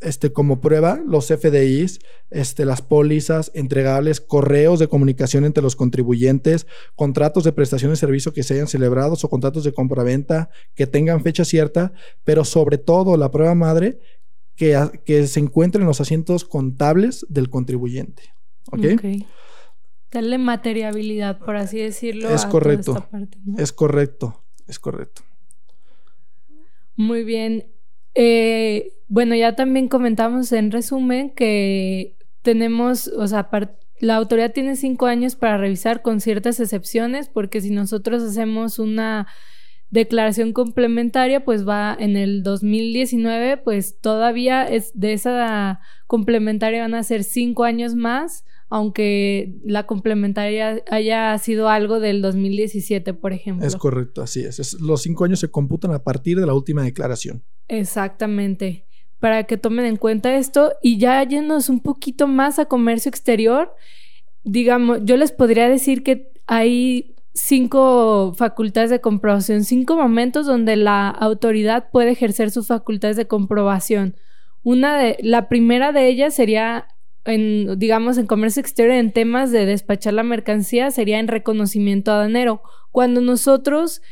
este, 0.00 0.32
como 0.32 0.60
prueba 0.60 1.00
los 1.06 1.28
FDIs, 1.28 2.00
este, 2.30 2.64
las 2.64 2.82
pólizas 2.82 3.50
entregables, 3.54 4.20
correos 4.20 4.78
de 4.78 4.88
comunicación 4.88 5.44
entre 5.44 5.62
los 5.62 5.76
contribuyentes, 5.76 6.66
contratos 6.94 7.44
de 7.44 7.52
prestación 7.52 7.90
de 7.90 7.96
servicio 7.96 8.32
que 8.32 8.42
se 8.42 8.54
hayan 8.54 8.68
celebrado 8.68 9.16
o 9.20 9.28
contratos 9.28 9.64
de 9.64 9.72
compraventa 9.72 10.50
que 10.74 10.86
tengan 10.86 11.22
fecha 11.22 11.44
cierta, 11.44 11.92
pero 12.24 12.44
sobre 12.44 12.78
todo 12.78 13.16
la 13.16 13.30
prueba 13.30 13.54
madre 13.54 14.00
que, 14.56 14.78
que 15.04 15.26
se 15.26 15.40
encuentre 15.40 15.80
en 15.80 15.86
los 15.86 16.00
asientos 16.00 16.44
contables 16.44 17.26
del 17.28 17.50
contribuyente. 17.50 18.34
¿Ok? 18.70 19.00
Darle 20.10 20.38
materiabilidad, 20.38 21.38
por 21.40 21.56
así 21.56 21.78
decirlo. 21.78 22.32
Es 22.32 22.46
correcto. 22.46 23.08
Es 23.58 23.72
correcto. 23.72 24.44
Es 24.68 24.78
correcto. 24.78 25.22
Muy 26.96 27.24
bien. 27.24 27.73
Eh, 28.14 28.92
bueno, 29.08 29.34
ya 29.34 29.54
también 29.54 29.88
comentamos 29.88 30.52
en 30.52 30.70
resumen 30.70 31.30
que 31.30 32.16
tenemos, 32.42 33.08
o 33.08 33.26
sea, 33.26 33.48
la 34.00 34.16
autoridad 34.16 34.52
tiene 34.52 34.76
cinco 34.76 35.06
años 35.06 35.36
para 35.36 35.56
revisar 35.56 36.02
con 36.02 36.20
ciertas 36.20 36.60
excepciones, 36.60 37.28
porque 37.28 37.60
si 37.60 37.70
nosotros 37.70 38.22
hacemos 38.22 38.78
una 38.78 39.26
declaración 39.90 40.52
complementaria 40.52 41.44
pues 41.44 41.66
va 41.66 41.96
en 41.98 42.16
el 42.16 42.42
2019, 42.42 43.58
pues 43.58 44.00
todavía 44.00 44.64
es 44.64 44.90
de 44.98 45.12
esa 45.12 45.80
complementaria 46.08 46.82
van 46.82 46.94
a 46.94 47.02
ser 47.04 47.22
cinco 47.22 47.62
años 47.64 47.94
más, 47.94 48.44
aunque 48.74 49.54
la 49.64 49.86
complementaria 49.86 50.82
haya 50.90 51.38
sido 51.38 51.68
algo 51.68 52.00
del 52.00 52.20
2017, 52.22 53.14
por 53.14 53.32
ejemplo. 53.32 53.64
Es 53.64 53.76
correcto, 53.76 54.20
así 54.20 54.40
es. 54.40 54.80
los 54.80 55.00
cinco 55.00 55.24
años 55.24 55.38
se 55.38 55.48
computan 55.48 55.92
a 55.92 56.02
partir 56.02 56.40
de 56.40 56.46
la 56.46 56.54
última 56.54 56.82
declaración. 56.82 57.44
Exactamente. 57.68 58.84
Para 59.20 59.44
que 59.44 59.58
tomen 59.58 59.84
en 59.84 59.94
cuenta 59.94 60.34
esto 60.34 60.72
y 60.82 60.98
ya 60.98 61.22
yéndonos 61.22 61.68
un 61.68 61.78
poquito 61.78 62.26
más 62.26 62.58
a 62.58 62.64
comercio 62.64 63.10
exterior, 63.10 63.72
digamos, 64.42 64.98
yo 65.04 65.16
les 65.18 65.30
podría 65.30 65.68
decir 65.68 66.02
que 66.02 66.32
hay 66.48 67.14
cinco 67.32 68.34
facultades 68.36 68.90
de 68.90 69.00
comprobación, 69.00 69.62
cinco 69.62 69.94
momentos 69.94 70.46
donde 70.46 70.74
la 70.74 71.10
autoridad 71.10 71.90
puede 71.92 72.10
ejercer 72.10 72.50
sus 72.50 72.66
facultades 72.66 73.16
de 73.16 73.28
comprobación. 73.28 74.16
Una 74.64 74.98
de, 74.98 75.16
la 75.20 75.48
primera 75.48 75.92
de 75.92 76.08
ellas 76.08 76.34
sería 76.34 76.88
en, 77.24 77.78
digamos, 77.78 78.18
en 78.18 78.26
comercio 78.26 78.60
exterior, 78.60 78.94
en 78.96 79.12
temas 79.12 79.50
de 79.50 79.66
despachar 79.66 80.14
la 80.14 80.22
mercancía, 80.22 80.90
sería 80.90 81.18
en 81.18 81.28
reconocimiento 81.28 82.12
aduanero. 82.12 82.62
Cuando 82.90 83.20
nosotros 83.20 84.02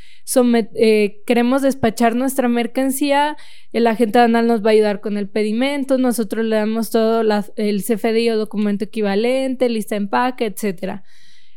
eh, 0.75 1.23
queremos 1.26 1.62
despachar 1.62 2.16
nuestra 2.16 2.49
mercancía, 2.49 3.37
el 3.73 3.87
agente 3.87 4.19
aduanal 4.19 4.47
nos 4.47 4.64
va 4.64 4.71
a 4.71 4.73
ayudar 4.73 5.00
con 5.00 5.16
el 5.16 5.28
pedimento, 5.28 5.99
nosotros 5.99 6.45
le 6.45 6.57
damos 6.57 6.90
todo 6.90 7.23
el 7.57 7.85
CFDI 7.85 8.31
o 8.31 8.38
documento 8.38 8.85
equivalente, 8.85 9.69
lista 9.69 9.95
de 9.95 10.02
empaque, 10.02 10.47
etcétera 10.47 11.04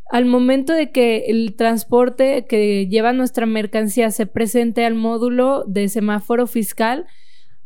al 0.10 0.26
momento 0.26 0.74
de 0.74 0.92
que 0.92 1.26
el 1.28 1.56
transporte 1.56 2.46
que 2.46 2.88
lleva 2.88 3.14
nuestra 3.14 3.46
mercancía 3.46 4.12
se 4.12 4.28
presente 4.28 4.86
al 4.86 4.96
módulo 4.96 5.64
de 5.68 5.90
semáforo 5.90 6.48
fiscal, 6.48 7.08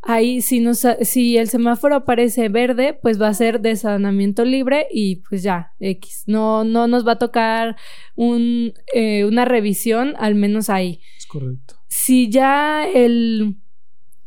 ahí 0.01 0.41
si, 0.41 0.63
si 1.01 1.37
el 1.37 1.49
semáforo 1.49 1.95
aparece 1.95 2.49
verde, 2.49 2.97
pues 3.01 3.21
va 3.21 3.27
a 3.27 3.33
ser 3.33 3.61
desadanamiento 3.61 4.45
libre 4.45 4.87
y 4.91 5.17
pues 5.17 5.43
ya, 5.43 5.73
X. 5.79 6.23
No, 6.27 6.63
no 6.63 6.87
nos 6.87 7.07
va 7.07 7.13
a 7.13 7.19
tocar 7.19 7.75
un, 8.15 8.73
eh, 8.93 9.25
una 9.25 9.45
revisión, 9.45 10.15
al 10.19 10.35
menos 10.35 10.69
ahí. 10.69 11.01
Es 11.17 11.25
correcto. 11.25 11.75
Si 11.87 12.29
ya 12.29 12.87
el, 12.87 13.57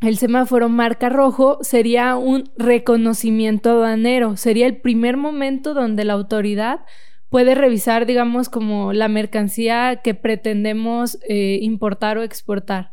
el 0.01 0.17
semáforo 0.17 0.69
marca 0.69 1.09
rojo, 1.09 1.59
sería 1.63 2.17
un 2.17 2.51
reconocimiento 2.57 3.71
aduanero. 3.71 4.37
Sería 4.37 4.67
el 4.67 4.81
primer 4.81 5.17
momento 5.17 5.75
donde 5.75 6.05
la 6.05 6.15
autoridad 6.15 6.81
puede 7.29 7.55
revisar, 7.55 8.05
digamos, 8.05 8.51
como 8.51 8.93
la 8.93 9.09
mercancía 9.09 10.01
que 10.05 10.15
pretendemos 10.15 11.19
eh, 11.27 11.59
importar 11.63 12.19
o 12.19 12.23
exportar. 12.23 12.92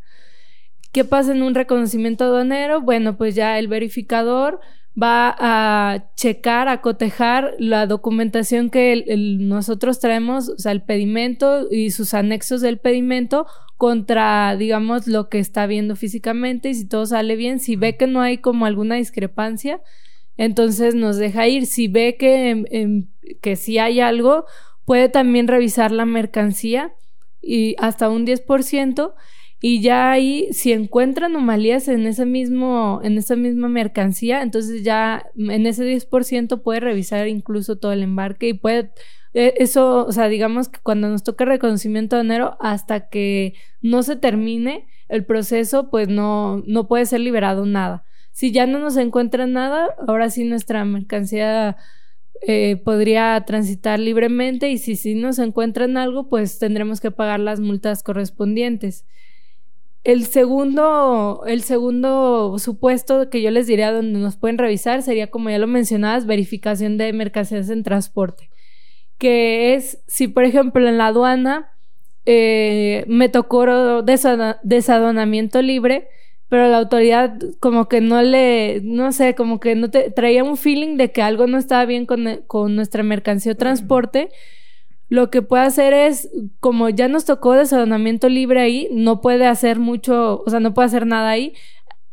¿Qué 0.92 1.04
pasa 1.04 1.32
en 1.32 1.42
un 1.42 1.54
reconocimiento 1.54 2.24
aduanero? 2.24 2.80
Bueno, 2.80 3.16
pues 3.16 3.34
ya 3.34 3.58
el 3.58 3.68
verificador 3.68 4.60
va 5.00 5.34
a 5.38 6.10
checar, 6.16 6.68
a 6.68 6.80
cotejar 6.80 7.54
la 7.58 7.86
documentación 7.86 8.70
que 8.70 9.04
nosotros 9.38 10.00
traemos, 10.00 10.48
o 10.48 10.58
sea, 10.58 10.72
el 10.72 10.82
pedimento 10.82 11.68
y 11.70 11.90
sus 11.90 12.12
anexos 12.12 12.60
del 12.60 12.78
pedimento 12.78 13.46
contra, 13.76 14.56
digamos, 14.56 15.06
lo 15.06 15.28
que 15.28 15.38
está 15.38 15.66
viendo 15.66 15.94
físicamente 15.96 16.70
y 16.70 16.74
si 16.74 16.86
todo 16.86 17.06
sale 17.06 17.36
bien, 17.36 17.60
si 17.60 17.76
ve 17.76 17.96
que 17.96 18.06
no 18.06 18.20
hay 18.20 18.38
como 18.38 18.66
alguna 18.66 18.96
discrepancia, 18.96 19.80
entonces 20.36 20.94
nos 20.94 21.16
deja 21.16 21.46
ir. 21.46 21.66
Si 21.66 21.86
ve 21.86 22.16
que, 22.18 23.04
que 23.40 23.56
sí 23.56 23.78
hay 23.78 24.00
algo, 24.00 24.44
puede 24.84 25.08
también 25.08 25.46
revisar 25.46 25.92
la 25.92 26.04
mercancía 26.04 26.92
y 27.40 27.76
hasta 27.78 28.10
un 28.10 28.26
10% 28.26 29.14
y 29.60 29.82
ya 29.82 30.10
ahí 30.10 30.48
si 30.52 30.72
encuentra 30.72 31.26
anomalías 31.26 31.88
en 31.88 32.06
ese 32.06 32.24
mismo 32.26 33.00
en 33.02 33.18
esa 33.18 33.36
misma 33.36 33.68
mercancía, 33.68 34.42
entonces 34.42 34.82
ya 34.82 35.26
en 35.36 35.66
ese 35.66 35.84
10% 35.84 36.62
puede 36.62 36.80
revisar 36.80 37.28
incluso 37.28 37.76
todo 37.76 37.92
el 37.92 38.02
embarque 38.02 38.48
y 38.48 38.54
puede 38.54 38.90
e, 39.34 39.54
eso, 39.58 40.06
o 40.06 40.12
sea, 40.12 40.28
digamos 40.28 40.68
que 40.68 40.80
cuando 40.82 41.08
nos 41.08 41.22
toca 41.22 41.44
reconocimiento 41.44 42.16
de 42.16 42.22
enero 42.22 42.56
hasta 42.60 43.08
que 43.08 43.54
no 43.82 44.02
se 44.02 44.16
termine 44.16 44.86
el 45.08 45.24
proceso, 45.24 45.90
pues 45.90 46.08
no 46.08 46.62
no 46.66 46.88
puede 46.88 47.06
ser 47.06 47.20
liberado 47.20 47.66
nada. 47.66 48.04
Si 48.32 48.52
ya 48.52 48.66
no 48.66 48.78
nos 48.78 48.96
encuentran 48.96 49.52
nada, 49.52 49.88
ahora 50.06 50.30
sí 50.30 50.44
nuestra 50.44 50.84
mercancía 50.84 51.76
eh, 52.46 52.76
podría 52.84 53.44
transitar 53.46 53.98
libremente 54.00 54.70
y 54.70 54.78
si 54.78 54.96
sí 54.96 55.14
nos 55.14 55.38
encuentran 55.38 55.96
algo, 55.98 56.28
pues 56.28 56.58
tendremos 56.58 57.00
que 57.00 57.10
pagar 57.10 57.40
las 57.40 57.60
multas 57.60 58.02
correspondientes. 58.02 59.04
El 60.02 60.24
segundo, 60.24 61.42
el 61.46 61.62
segundo 61.62 62.58
supuesto 62.58 63.28
que 63.28 63.42
yo 63.42 63.50
les 63.50 63.66
diría 63.66 63.92
donde 63.92 64.18
nos 64.18 64.36
pueden 64.36 64.56
revisar 64.56 65.02
sería, 65.02 65.30
como 65.30 65.50
ya 65.50 65.58
lo 65.58 65.66
mencionabas, 65.66 66.24
verificación 66.24 66.96
de 66.96 67.12
mercancías 67.12 67.68
en 67.68 67.82
transporte. 67.82 68.48
Que 69.18 69.74
es, 69.74 70.02
si 70.06 70.28
por 70.28 70.44
ejemplo 70.44 70.88
en 70.88 70.96
la 70.96 71.08
aduana 71.08 71.72
eh, 72.24 73.04
me 73.08 73.28
tocó 73.28 73.66
desadonamiento 74.02 75.60
libre, 75.60 76.08
pero 76.48 76.68
la 76.68 76.78
autoridad 76.78 77.38
como 77.60 77.88
que 77.88 78.00
no 78.00 78.22
le, 78.22 78.80
no 78.82 79.12
sé, 79.12 79.34
como 79.34 79.60
que 79.60 79.74
no 79.74 79.90
te 79.90 80.10
traía 80.10 80.42
un 80.44 80.56
feeling 80.56 80.96
de 80.96 81.12
que 81.12 81.22
algo 81.22 81.46
no 81.46 81.58
estaba 81.58 81.84
bien 81.84 82.06
con, 82.06 82.42
con 82.46 82.74
nuestra 82.74 83.02
mercancía 83.02 83.52
o 83.52 83.56
transporte. 83.56 84.30
Lo 85.10 85.28
que 85.28 85.42
puede 85.42 85.64
hacer 85.64 85.92
es, 85.92 86.30
como 86.60 86.88
ya 86.88 87.08
nos 87.08 87.24
tocó 87.24 87.54
desadonamiento 87.54 88.28
libre 88.28 88.60
ahí, 88.60 88.88
no 88.92 89.20
puede 89.20 89.44
hacer 89.46 89.80
mucho, 89.80 90.42
o 90.46 90.48
sea, 90.48 90.60
no 90.60 90.72
puede 90.72 90.86
hacer 90.86 91.04
nada 91.04 91.30
ahí. 91.30 91.52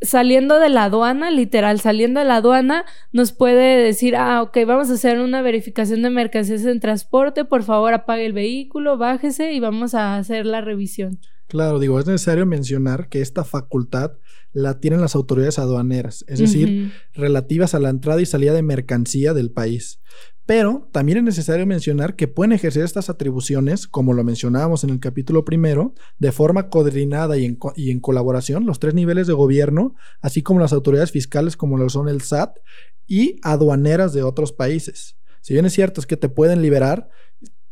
Saliendo 0.01 0.59
de 0.59 0.69
la 0.69 0.85
aduana, 0.85 1.29
literal, 1.29 1.79
saliendo 1.79 2.19
de 2.19 2.25
la 2.25 2.37
aduana, 2.37 2.85
nos 3.11 3.33
puede 3.33 3.77
decir, 3.77 4.15
ah, 4.15 4.41
ok, 4.41 4.57
vamos 4.65 4.89
a 4.89 4.93
hacer 4.93 5.19
una 5.19 5.43
verificación 5.43 6.01
de 6.01 6.09
mercancías 6.09 6.65
en 6.65 6.79
transporte, 6.79 7.45
por 7.45 7.61
favor 7.61 7.93
apague 7.93 8.25
el 8.25 8.33
vehículo, 8.33 8.97
bájese 8.97 9.53
y 9.53 9.59
vamos 9.59 9.93
a 9.93 10.17
hacer 10.17 10.47
la 10.47 10.61
revisión. 10.61 11.19
Claro, 11.47 11.79
digo, 11.79 11.99
es 11.99 12.07
necesario 12.07 12.47
mencionar 12.47 13.09
que 13.09 13.21
esta 13.21 13.43
facultad 13.43 14.13
la 14.53 14.79
tienen 14.79 15.01
las 15.01 15.15
autoridades 15.15 15.59
aduaneras, 15.59 16.25
es 16.27 16.39
decir, 16.39 16.91
relativas 17.13 17.75
a 17.75 17.79
la 17.79 17.89
entrada 17.89 18.21
y 18.21 18.25
salida 18.25 18.53
de 18.53 18.63
mercancía 18.63 19.35
del 19.35 19.51
país. 19.51 20.01
Pero 20.47 20.87
también 20.93 21.17
es 21.17 21.23
necesario 21.25 21.65
mencionar 21.67 22.15
que 22.15 22.29
pueden 22.29 22.53
ejercer 22.53 22.85
estas 22.85 23.09
atribuciones, 23.09 23.85
como 23.85 24.13
lo 24.13 24.23
mencionábamos 24.23 24.85
en 24.85 24.91
el 24.91 25.01
capítulo 25.01 25.43
primero, 25.43 25.93
de 26.19 26.31
forma 26.31 26.69
coordinada 26.69 27.37
y 27.37 27.43
en, 27.43 27.59
y 27.75 27.91
en 27.91 27.99
colaboración, 27.99 28.65
los 28.65 28.79
tres 28.79 28.93
niveles 28.93 29.27
de 29.27 29.33
gobierno, 29.33 29.93
así 30.21 30.41
como 30.41 30.61
las 30.61 30.71
autoridades 30.71 31.11
fiscales 31.11 31.57
como 31.57 31.77
lo 31.77 31.89
son 31.89 32.07
el 32.07 32.21
SAT 32.21 32.59
y 33.05 33.41
aduaneras 33.43 34.13
de 34.13 34.23
otros 34.23 34.53
países. 34.53 35.17
Si 35.41 35.53
bien 35.53 35.65
es 35.65 35.73
cierto 35.73 35.99
es 35.99 36.07
que 36.07 36.15
te 36.15 36.29
pueden 36.29 36.61
liberar, 36.61 37.09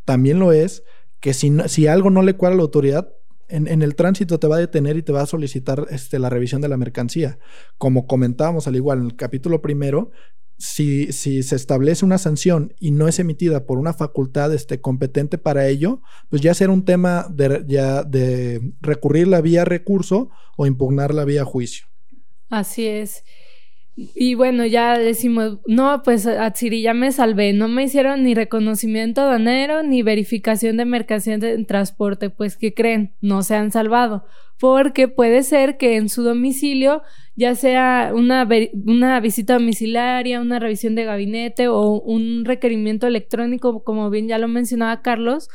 también 0.04 0.38
lo 0.38 0.52
es 0.52 0.84
que 1.22 1.34
si, 1.34 1.58
si 1.68 1.88
algo 1.88 2.10
no 2.10 2.24
le 2.24 2.36
cuadra 2.36 2.56
a 2.56 2.58
la 2.58 2.64
autoridad, 2.64 3.10
en, 3.48 3.82
el 3.82 3.96
tránsito 3.96 4.40
te 4.40 4.48
va 4.48 4.58
a 4.58 4.60
detener 4.60 4.98
y 4.98 5.04
te 5.04 5.12
va 5.12 5.22
a 5.22 5.28
solicitar 5.28 5.86
este, 5.92 6.20
la 6.20 6.30
revisión 6.30 6.62
de 6.62 6.68
la 6.68 6.78
mercancía. 6.78 7.38
Como 7.78 8.08
comentábamos 8.08 8.68
al 8.68 8.76
igual 8.76 9.00
en 9.00 9.06
el 9.06 9.16
capítulo 9.16 9.62
primero, 9.62 10.12
si, 10.58 11.12
si, 11.12 11.44
se 11.44 11.56
establece 11.56 12.06
una 12.06 12.18
sanción 12.18 12.74
y 12.80 12.92
no 12.92 13.08
es 13.08 13.20
emitida 13.20 13.66
por 13.66 13.78
una 13.78 13.94
facultad 13.94 14.54
este, 14.54 14.82
competente 14.82 15.38
para 15.38 15.68
ello, 15.68 16.02
pues 16.30 16.42
ya 16.42 16.54
será 16.54 16.72
un 16.72 16.86
tema 16.86 17.28
de, 17.30 17.64
ya 17.68 18.04
de 18.04 18.74
recurrir 18.82 19.28
la 19.28 19.42
vía 19.42 19.66
recurso 19.66 20.30
o 20.58 20.66
impugnar 20.66 21.14
la 21.14 21.26
vía 21.26 21.44
juicio. 21.44 21.88
Así 22.50 22.86
es. 22.88 23.24
Y 23.98 24.36
bueno, 24.36 24.66
ya 24.66 24.98
decimos, 25.00 25.60
no, 25.68 26.04
pues 26.04 26.28
Atsiri 26.28 26.82
ya 26.82 26.94
me 26.94 27.14
salvé, 27.14 27.54
no 27.54 27.70
me 27.70 27.84
hicieron 27.84 28.24
ni 28.24 28.34
reconocimiento 28.34 29.22
aduanero 29.22 29.84
ni 29.84 30.04
verificación 30.04 30.76
de 30.76 30.84
mercancía 30.84 31.36
en 31.36 31.66
transporte, 31.66 32.30
pues 32.30 32.58
¿qué 32.58 32.74
creen? 32.74 33.14
No 33.22 33.42
se 33.42 33.56
han 33.56 33.72
salvado, 33.72 34.26
porque 34.60 35.08
puede 35.08 35.44
ser 35.44 35.78
que 35.78 35.96
en 35.96 36.10
su 36.10 36.24
domicilio, 36.24 37.04
ya 37.38 37.56
sea 37.56 38.12
una, 38.14 38.46
una 38.86 39.20
visita 39.22 39.54
domiciliaria, 39.54 40.42
una 40.42 40.60
revisión 40.60 40.96
de 40.96 41.06
gabinete 41.06 41.70
o 41.70 42.02
un 42.02 42.44
requerimiento 42.44 43.08
electrónico, 43.08 43.86
como 43.86 44.10
bien 44.10 44.28
ya 44.28 44.40
lo 44.40 44.50
mencionaba 44.50 45.02
Carlos, 45.02 45.48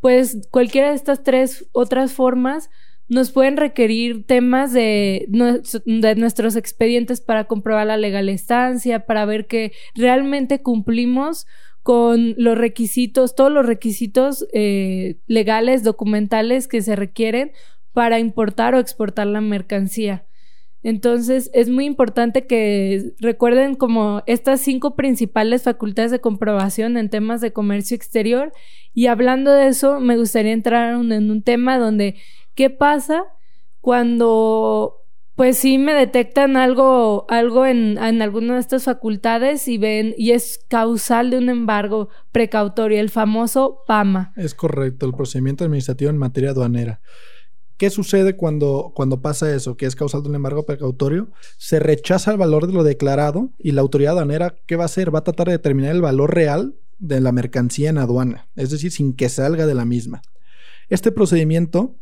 pues 0.00 0.48
cualquiera 0.50 0.88
de 0.88 0.96
estas 0.96 1.22
tres 1.22 1.68
otras 1.70 2.12
formas 2.12 2.70
nos 3.08 3.30
pueden 3.30 3.56
requerir 3.56 4.24
temas 4.26 4.72
de, 4.72 5.26
de, 5.28 6.14
nuestros 6.16 6.56
expedientes 6.56 7.20
para 7.20 7.44
comprobar 7.44 7.86
la 7.86 7.96
legal 7.96 8.28
estancia, 8.28 9.06
para 9.06 9.24
ver 9.26 9.46
que 9.46 9.72
realmente 9.94 10.62
cumplimos 10.62 11.46
con 11.82 12.34
los 12.38 12.56
requisitos, 12.56 13.34
todos 13.34 13.52
los 13.52 13.66
requisitos 13.66 14.46
eh, 14.54 15.18
legales, 15.26 15.82
documentales 15.82 16.66
que 16.66 16.80
se 16.80 16.96
requieren 16.96 17.52
para 17.92 18.18
importar 18.18 18.74
o 18.74 18.78
exportar 18.78 19.26
la 19.26 19.42
mercancía. 19.42 20.24
Entonces, 20.82 21.50
es 21.54 21.70
muy 21.70 21.86
importante 21.86 22.46
que 22.46 23.14
recuerden 23.18 23.74
como 23.74 24.22
estas 24.26 24.60
cinco 24.60 24.96
principales 24.96 25.62
facultades 25.62 26.10
de 26.10 26.20
comprobación 26.20 26.98
en 26.98 27.08
temas 27.08 27.40
de 27.40 27.54
comercio 27.54 27.94
exterior. 27.94 28.52
Y 28.92 29.06
hablando 29.06 29.50
de 29.50 29.68
eso, 29.68 29.98
me 29.98 30.18
gustaría 30.18 30.52
entrar 30.52 30.94
en 30.94 31.30
un 31.30 31.42
tema 31.42 31.78
donde 31.78 32.16
¿Qué 32.54 32.70
pasa 32.70 33.24
cuando 33.80 35.04
pues 35.34 35.58
sí 35.58 35.78
me 35.78 35.94
detectan 35.94 36.56
algo, 36.56 37.26
algo 37.28 37.66
en, 37.66 37.98
en 37.98 38.22
alguna 38.22 38.54
de 38.54 38.60
estas 38.60 38.84
facultades 38.84 39.66
y 39.66 39.78
ven, 39.78 40.14
y 40.16 40.30
es 40.30 40.60
causal 40.68 41.30
de 41.30 41.38
un 41.38 41.48
embargo 41.48 42.08
precautorio, 42.30 43.00
el 43.00 43.10
famoso 43.10 43.82
PAMA. 43.86 44.32
Es 44.36 44.54
correcto, 44.54 45.06
el 45.06 45.12
procedimiento 45.12 45.64
administrativo 45.64 46.10
en 46.10 46.18
materia 46.18 46.50
aduanera. 46.50 47.00
¿Qué 47.76 47.90
sucede 47.90 48.36
cuando, 48.36 48.92
cuando 48.94 49.20
pasa 49.20 49.52
eso, 49.52 49.76
que 49.76 49.86
es 49.86 49.96
causal 49.96 50.22
de 50.22 50.28
un 50.28 50.36
embargo 50.36 50.64
precautorio? 50.64 51.32
Se 51.58 51.80
rechaza 51.80 52.30
el 52.30 52.38
valor 52.38 52.68
de 52.68 52.72
lo 52.72 52.84
declarado 52.84 53.50
y 53.58 53.72
la 53.72 53.80
autoridad 53.80 54.12
aduanera, 54.12 54.54
¿qué 54.66 54.76
va 54.76 54.84
a 54.84 54.86
hacer? 54.86 55.12
Va 55.12 55.18
a 55.18 55.24
tratar 55.24 55.48
de 55.48 55.54
determinar 55.54 55.92
el 55.92 56.00
valor 56.00 56.32
real 56.32 56.76
de 56.98 57.20
la 57.20 57.32
mercancía 57.32 57.90
en 57.90 57.98
aduana, 57.98 58.46
es 58.54 58.70
decir, 58.70 58.92
sin 58.92 59.14
que 59.14 59.28
salga 59.28 59.66
de 59.66 59.74
la 59.74 59.84
misma. 59.84 60.22
Este 60.88 61.10
procedimiento 61.10 61.96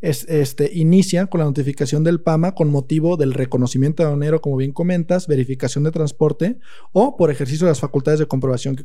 este, 0.00 0.70
inicia 0.72 1.26
con 1.26 1.40
la 1.40 1.44
notificación 1.44 2.04
del 2.04 2.20
PAMA 2.20 2.54
con 2.54 2.70
motivo 2.70 3.16
del 3.16 3.34
reconocimiento 3.34 4.02
aduanero, 4.02 4.40
como 4.40 4.56
bien 4.56 4.72
comentas, 4.72 5.26
verificación 5.26 5.84
de 5.84 5.90
transporte 5.90 6.58
o 6.92 7.16
por 7.16 7.30
ejercicio 7.30 7.66
de 7.66 7.72
las 7.72 7.80
facultades 7.80 8.18
de 8.18 8.26
comprobación 8.26 8.76
que 8.76 8.84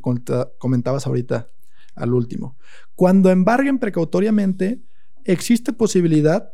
comentabas 0.58 1.06
ahorita 1.06 1.50
al 1.94 2.12
último. 2.12 2.58
Cuando 2.94 3.30
embarguen 3.30 3.78
precautoriamente, 3.78 4.82
existe 5.24 5.72
posibilidad 5.72 6.52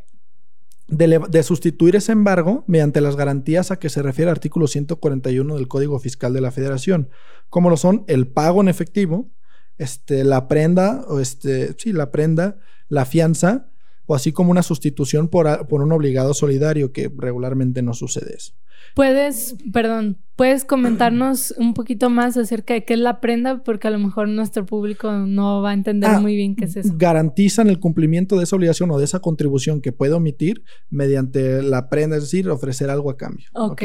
de, 0.86 1.20
de, 1.28 1.42
sustituir 1.42 1.96
ese 1.96 2.12
embargo 2.12 2.64
mediante 2.66 3.00
las 3.00 3.16
garantías 3.16 3.70
a 3.70 3.78
que 3.78 3.88
se 3.88 4.02
refiere 4.02 4.30
el 4.30 4.36
artículo 4.36 4.66
141 4.66 5.56
del 5.56 5.68
Código 5.68 5.98
Fiscal 5.98 6.32
de 6.32 6.40
la 6.40 6.50
Federación, 6.50 7.08
como 7.48 7.70
lo 7.70 7.76
son 7.76 8.04
el 8.08 8.28
pago 8.28 8.60
en 8.60 8.68
efectivo, 8.68 9.30
este, 9.78 10.22
la 10.22 10.48
prenda, 10.48 11.04
o 11.08 11.18
este, 11.18 11.74
sí, 11.78 11.92
la 11.92 12.10
prenda, 12.10 12.58
la 12.88 13.04
fianza 13.04 13.71
o 14.06 14.14
así 14.14 14.32
como 14.32 14.50
una 14.50 14.62
sustitución 14.62 15.28
por, 15.28 15.66
por 15.68 15.82
un 15.82 15.92
obligado 15.92 16.34
solidario, 16.34 16.92
que 16.92 17.10
regularmente 17.16 17.82
no 17.82 17.94
sucede 17.94 18.34
eso. 18.36 18.52
Puedes, 18.94 19.56
perdón, 19.72 20.18
puedes 20.36 20.64
comentarnos 20.64 21.52
un 21.58 21.74
poquito 21.74 22.10
más 22.10 22.36
acerca 22.36 22.74
de 22.74 22.84
qué 22.84 22.94
es 22.94 23.00
la 23.00 23.20
prenda, 23.20 23.62
porque 23.62 23.88
a 23.88 23.90
lo 23.90 23.98
mejor 23.98 24.28
nuestro 24.28 24.66
público 24.66 25.12
no 25.12 25.62
va 25.62 25.70
a 25.70 25.74
entender 25.74 26.10
ah, 26.10 26.20
muy 26.20 26.36
bien 26.36 26.56
qué 26.56 26.66
es 26.66 26.76
eso. 26.76 26.92
Garantizan 26.96 27.68
el 27.68 27.78
cumplimiento 27.78 28.36
de 28.36 28.44
esa 28.44 28.56
obligación 28.56 28.90
o 28.90 28.98
de 28.98 29.04
esa 29.04 29.20
contribución 29.20 29.80
que 29.80 29.92
puede 29.92 30.12
omitir 30.14 30.62
mediante 30.90 31.62
la 31.62 31.88
prenda, 31.88 32.16
es 32.16 32.24
decir, 32.24 32.48
ofrecer 32.50 32.90
algo 32.90 33.10
a 33.10 33.16
cambio. 33.16 33.46
Ok. 33.54 33.82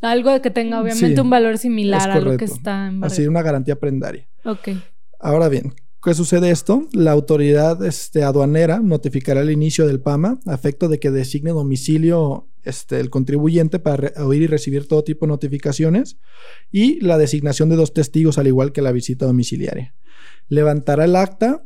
Algo 0.00 0.42
que 0.42 0.50
tenga 0.50 0.80
obviamente 0.80 1.20
un 1.20 1.30
valor 1.30 1.58
similar 1.58 2.10
a 2.10 2.20
lo 2.20 2.36
que 2.36 2.44
está 2.44 2.88
en 2.88 3.04
Así, 3.04 3.26
una 3.26 3.40
garantía 3.42 3.78
prendaria. 3.78 4.28
Ok. 4.44 4.70
Ahora 5.20 5.48
bien, 5.48 5.72
¿Qué 6.02 6.14
sucede 6.14 6.50
esto? 6.50 6.88
La 6.92 7.12
autoridad 7.12 7.84
este, 7.84 8.24
aduanera 8.24 8.80
notificará 8.80 9.40
el 9.40 9.52
inicio 9.52 9.86
del 9.86 10.00
PAMA 10.00 10.40
a 10.46 10.54
efecto 10.54 10.88
de 10.88 10.98
que 10.98 11.12
designe 11.12 11.52
domicilio 11.52 12.48
este, 12.64 12.98
el 12.98 13.08
contribuyente 13.08 13.78
para 13.78 14.12
oír 14.24 14.42
y 14.42 14.46
recibir 14.48 14.88
todo 14.88 15.04
tipo 15.04 15.26
de 15.26 15.30
notificaciones 15.30 16.18
y 16.72 17.00
la 17.00 17.18
designación 17.18 17.68
de 17.68 17.76
dos 17.76 17.94
testigos 17.94 18.36
al 18.36 18.48
igual 18.48 18.72
que 18.72 18.82
la 18.82 18.90
visita 18.90 19.26
domiciliaria. 19.26 19.94
Levantará 20.48 21.04
el 21.04 21.14
acta 21.14 21.62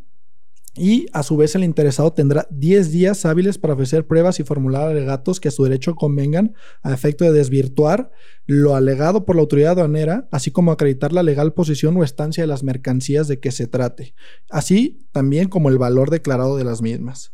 y 0.76 1.06
a 1.12 1.22
su 1.22 1.36
vez 1.36 1.54
el 1.54 1.64
interesado 1.64 2.12
tendrá 2.12 2.46
10 2.50 2.92
días 2.92 3.24
hábiles 3.24 3.58
para 3.58 3.74
ofrecer 3.74 4.06
pruebas 4.06 4.38
y 4.40 4.44
formular 4.44 4.88
alegatos 4.88 5.40
que 5.40 5.48
a 5.48 5.50
su 5.50 5.64
derecho 5.64 5.94
convengan 5.94 6.54
a 6.82 6.92
efecto 6.92 7.24
de 7.24 7.32
desvirtuar 7.32 8.10
lo 8.44 8.76
alegado 8.76 9.24
por 9.24 9.36
la 9.36 9.42
autoridad 9.42 9.72
aduanera, 9.72 10.28
así 10.30 10.50
como 10.50 10.72
acreditar 10.72 11.12
la 11.12 11.22
legal 11.22 11.54
posición 11.54 11.96
o 11.96 12.04
estancia 12.04 12.42
de 12.42 12.48
las 12.48 12.62
mercancías 12.62 13.26
de 13.26 13.40
que 13.40 13.52
se 13.52 13.66
trate, 13.66 14.14
así 14.50 15.06
también 15.12 15.48
como 15.48 15.68
el 15.68 15.78
valor 15.78 16.10
declarado 16.10 16.56
de 16.56 16.64
las 16.64 16.82
mismas. 16.82 17.32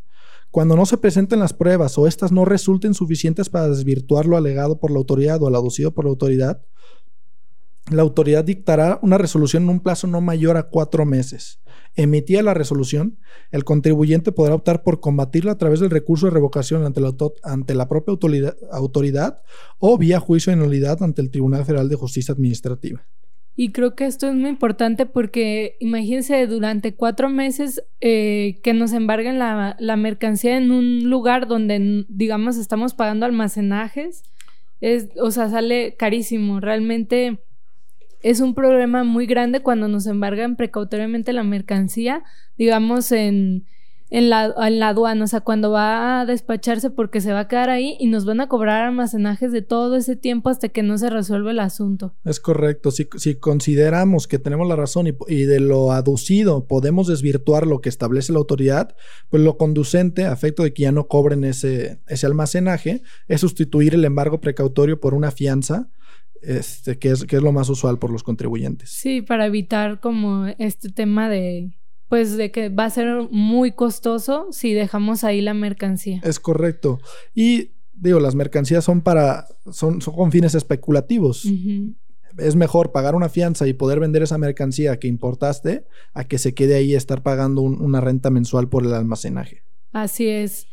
Cuando 0.51 0.77
no 0.77 0.85
se 0.85 0.99
presenten 0.99 1.41
las 1.41 1.55
pruebas 1.55 1.97
o 1.97 2.07
éstas 2.07 2.31
no 2.31 2.45
resulten 2.45 2.95
suficientes 2.95 3.49
para 3.49 3.69
desvirtuar 3.69 4.27
lo 4.27 4.37
alegado 4.37 4.79
por 4.79 4.91
la 4.91 4.99
autoridad 4.99 5.43
o 5.43 5.51
lo 5.51 5.57
aducido 5.57 5.95
por 5.95 6.05
la 6.05 6.11
autoridad, 6.11 6.63
la 7.91 8.03
autoridad 8.03 8.45
dictará 8.45 8.99
una 9.03 9.19
resolución 9.19 9.65
en 9.65 9.71
un 9.71 9.81
plazo 9.81 10.07
no 10.07 10.21
mayor 10.21 10.57
a 10.57 10.65
cuatro 10.65 11.05
meses. 11.05 11.59
Emitida 11.95 12.43
la 12.43 12.55
resolución, 12.55 13.19
el 13.51 13.65
contribuyente 13.65 14.33
podrá 14.33 14.55
optar 14.55 14.83
por 14.83 15.01
combatirla 15.01 15.53
a 15.53 15.59
través 15.59 15.81
del 15.81 15.91
recurso 15.91 16.27
de 16.27 16.33
revocación 16.33 16.85
ante 16.85 17.01
la, 17.75 17.89
propia 17.89 18.15
autoridad, 18.71 19.43
o 19.79 19.99
vía 19.99 20.19
juicio 20.19 20.51
de 20.53 20.57
nulidad 20.57 21.03
ante 21.03 21.21
el 21.21 21.31
Tribunal 21.31 21.65
Federal 21.67 21.89
de 21.89 21.97
Justicia 21.97 22.33
Administrativa. 22.33 23.07
Y 23.55 23.73
creo 23.73 23.95
que 23.95 24.07
esto 24.07 24.27
es 24.29 24.35
muy 24.35 24.49
importante 24.49 25.05
porque 25.05 25.77
imagínense 25.79 26.47
durante 26.47 26.95
cuatro 26.95 27.29
meses 27.29 27.85
eh, 28.01 28.59
que 28.63 28.73
nos 28.73 28.95
embarguen 28.95 29.39
la, 29.39 29.77
la, 29.79 29.97
mercancía 29.97 30.57
en 30.57 30.71
un 30.71 31.11
lugar 31.11 31.47
donde, 31.47 32.07
digamos, 32.09 32.57
estamos 32.57 32.95
pagando 32.95 33.27
almacenajes. 33.27 34.23
Es, 34.81 35.11
o 35.21 35.31
sea, 35.31 35.51
sale 35.51 35.97
carísimo. 35.99 36.61
Realmente 36.61 37.41
es 38.23 38.41
un 38.41 38.55
problema 38.55 39.05
muy 39.05 39.27
grande 39.27 39.61
cuando 39.61 39.89
nos 39.89 40.07
embargan 40.07 40.57
precautoriamente 40.57 41.33
la 41.33 41.43
mercancía, 41.43 42.23
digamos, 42.57 43.11
en, 43.13 43.67
en, 44.13 44.29
la, 44.29 44.55
en 44.59 44.79
la 44.79 44.89
aduana, 44.89 45.25
o 45.25 45.27
sea, 45.27 45.41
cuando 45.41 45.71
va 45.71 46.21
a 46.21 46.27
despacharse 46.27 46.91
porque 46.91 47.23
se 47.23 47.33
va 47.33 47.41
a 47.41 47.49
quedar 47.49 47.71
ahí 47.71 47.97
y 47.99 48.09
nos 48.09 48.27
van 48.27 48.43
a 48.43 48.49
cobrar 48.49 48.85
almacenajes 48.85 49.53
de 49.53 49.63
todo 49.63 49.97
ese 49.97 50.17
tiempo 50.17 50.51
hasta 50.51 50.69
que 50.69 50.83
no 50.83 50.99
se 50.99 51.09
resuelve 51.09 51.51
el 51.51 51.61
asunto. 51.61 52.15
Es 52.25 52.39
correcto, 52.39 52.91
si, 52.91 53.09
si 53.17 53.37
consideramos 53.37 54.29
que 54.29 54.39
tenemos 54.39 54.69
la 54.69 54.77
razón 54.77 55.07
y, 55.07 55.15
y, 55.29 55.45
de 55.45 55.61
lo 55.61 55.93
aducido 55.93 56.67
podemos 56.67 57.09
desvirtuar 57.09 57.67
lo 57.67 57.81
que 57.81 57.89
establece 57.89 58.35
la 58.35 58.39
autoridad, 58.39 58.95
pues 59.31 59.43
lo 59.43 59.57
conducente 59.57 60.27
a 60.27 60.33
efecto 60.33 60.63
de 60.63 60.75
que 60.75 60.83
ya 60.83 60.93
no 60.93 61.09
cobren 61.09 61.43
ese, 61.45 61.99
ese 62.07 62.27
almacenaje 62.27 63.03
es 63.29 63.41
sustituir 63.41 63.95
el 63.95 64.05
embargo 64.05 64.41
precautorio 64.41 65.01
por 65.01 65.15
una 65.15 65.31
fianza 65.31 65.89
este, 66.43 66.99
que, 66.99 67.11
es, 67.11 67.25
que 67.25 67.37
es 67.37 67.43
lo 67.43 67.53
más 67.53 67.69
usual 67.69 67.99
por 67.99 68.11
los 68.11 68.23
contribuyentes. 68.23 68.91
Sí, 68.91 69.23
para 69.23 69.47
evitar 69.47 70.01
como 70.01 70.47
este 70.59 70.91
tema 70.91 71.29
de, 71.29 71.73
pues 72.09 72.37
de 72.37 72.51
que 72.51 72.69
va 72.69 72.85
a 72.85 72.91
ser 72.91 73.29
muy 73.31 73.73
costoso 73.73 74.49
si 74.51 74.75
dejamos 74.75 75.25
ahí 75.25 75.41
la 75.41 75.55
mercancía. 75.55 76.21
Es 76.25 76.41
correcto. 76.41 77.01
Y 77.35 77.71
digo, 77.95 78.21
las 78.21 78.35
mercancías 78.35 78.85
son 78.85 79.01
para, 79.01 79.47
son, 79.71 80.03
son 80.03 80.15
con 80.15 80.33
fines 80.33 80.55
especulativos. 80.55 81.47
Es 82.39 82.57
mejor 82.57 82.93
pagar 82.93 83.15
una 83.15 83.29
fianza 83.29 83.67
y 83.67 83.73
poder 83.73 84.01
vender 84.01 84.23
esa 84.23 84.39
mercancía 84.39 84.99
que 84.99 85.09
importaste 85.09 85.87
a 86.13 86.25
que 86.25 86.39
se 86.39 86.55
quede 86.55 86.75
ahí 86.75 86.93
y 86.93 86.95
estar 86.95 87.23
pagando 87.23 87.63
una 87.63 88.01
renta 88.01 88.31
mensual 88.31 88.69
por 88.69 88.85
el 88.85 88.95
almacenaje. 88.95 89.63
Así 89.93 90.29
es. 90.29 90.67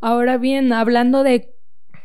Ahora 0.00 0.38
bien, 0.38 0.72
hablando 0.72 1.22
de 1.22 1.55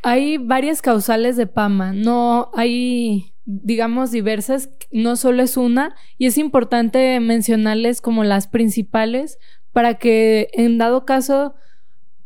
hay 0.03 0.37
varias 0.37 0.81
causales 0.81 1.37
de 1.37 1.47
PAMA, 1.47 1.93
no 1.93 2.49
hay, 2.53 3.33
digamos, 3.45 4.11
diversas, 4.11 4.69
no 4.91 5.15
solo 5.15 5.43
es 5.43 5.57
una, 5.57 5.95
y 6.17 6.25
es 6.25 6.37
importante 6.37 7.19
mencionarles 7.19 8.01
como 8.01 8.23
las 8.23 8.47
principales 8.47 9.37
para 9.73 9.95
que 9.95 10.49
en 10.53 10.77
dado 10.77 11.05
caso, 11.05 11.53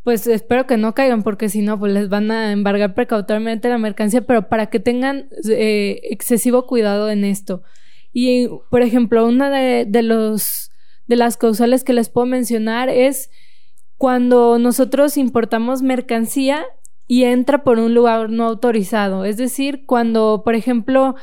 pues 0.04 0.26
espero 0.28 0.68
que 0.68 0.78
no 0.78 0.94
caigan, 0.94 1.24
porque 1.24 1.50
si 1.50 1.62
no, 1.62 1.78
pues 1.78 1.94
les 1.94 2.10
van 2.10 2.32
a 2.32 2.52
embargar 2.52 2.94
precautoriamente 2.94 3.70
la 3.70 3.78
mercancía, 3.78 4.22
pero 4.22 4.48
para 4.48 4.68
que 4.68 4.80
tengan 4.80 5.28
eh, 5.50 6.00
excesivo 6.04 6.68
cuidado 6.68 7.10
en 7.10 7.26
esto. 7.26 7.64
Y, 8.14 8.48
por 8.70 8.82
ejemplo, 8.82 9.26
una 9.28 9.50
de, 9.50 9.86
de, 9.86 10.02
los, 10.02 10.72
de 11.08 11.18
las 11.18 11.36
causales 11.36 11.84
que 11.84 11.94
les 11.94 12.10
puedo 12.10 12.26
mencionar 12.26 12.88
es 12.88 13.30
cuando 13.98 14.58
nosotros 14.60 15.18
importamos 15.18 15.82
mercancía 15.82 16.66
y 17.08 17.24
entra 17.24 17.64
por 17.64 17.80
un 17.80 17.94
lugar 17.94 18.30
no 18.30 18.46
autorizado. 18.46 19.26
Es 19.26 19.38
decir, 19.38 19.86
cuando, 19.86 20.42
por 20.44 20.56
ejemplo, 20.56 21.16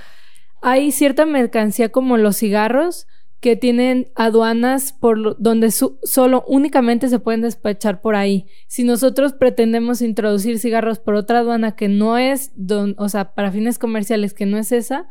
hay 0.60 0.92
cierta 0.92 1.26
mercancía 1.26 1.90
como 1.90 2.16
los 2.16 2.36
cigarros 2.36 3.06
que 3.42 3.56
tienen 3.56 4.06
aduanas 4.14 4.92
por 4.92 5.36
donde 5.42 5.72
solo 5.72 6.44
únicamente 6.46 7.08
se 7.08 7.18
pueden 7.18 7.40
despachar 7.40 8.00
por 8.00 8.14
ahí. 8.14 8.46
Si 8.68 8.84
nosotros 8.84 9.32
pretendemos 9.32 10.00
introducir 10.00 10.60
cigarros 10.60 11.00
por 11.00 11.16
otra 11.16 11.40
aduana 11.40 11.74
que 11.74 11.88
no 11.88 12.18
es, 12.18 12.52
o 12.96 13.08
sea, 13.08 13.34
para 13.34 13.50
fines 13.50 13.80
comerciales 13.80 14.32
que 14.32 14.46
no 14.46 14.58
es 14.58 14.70
esa, 14.70 15.08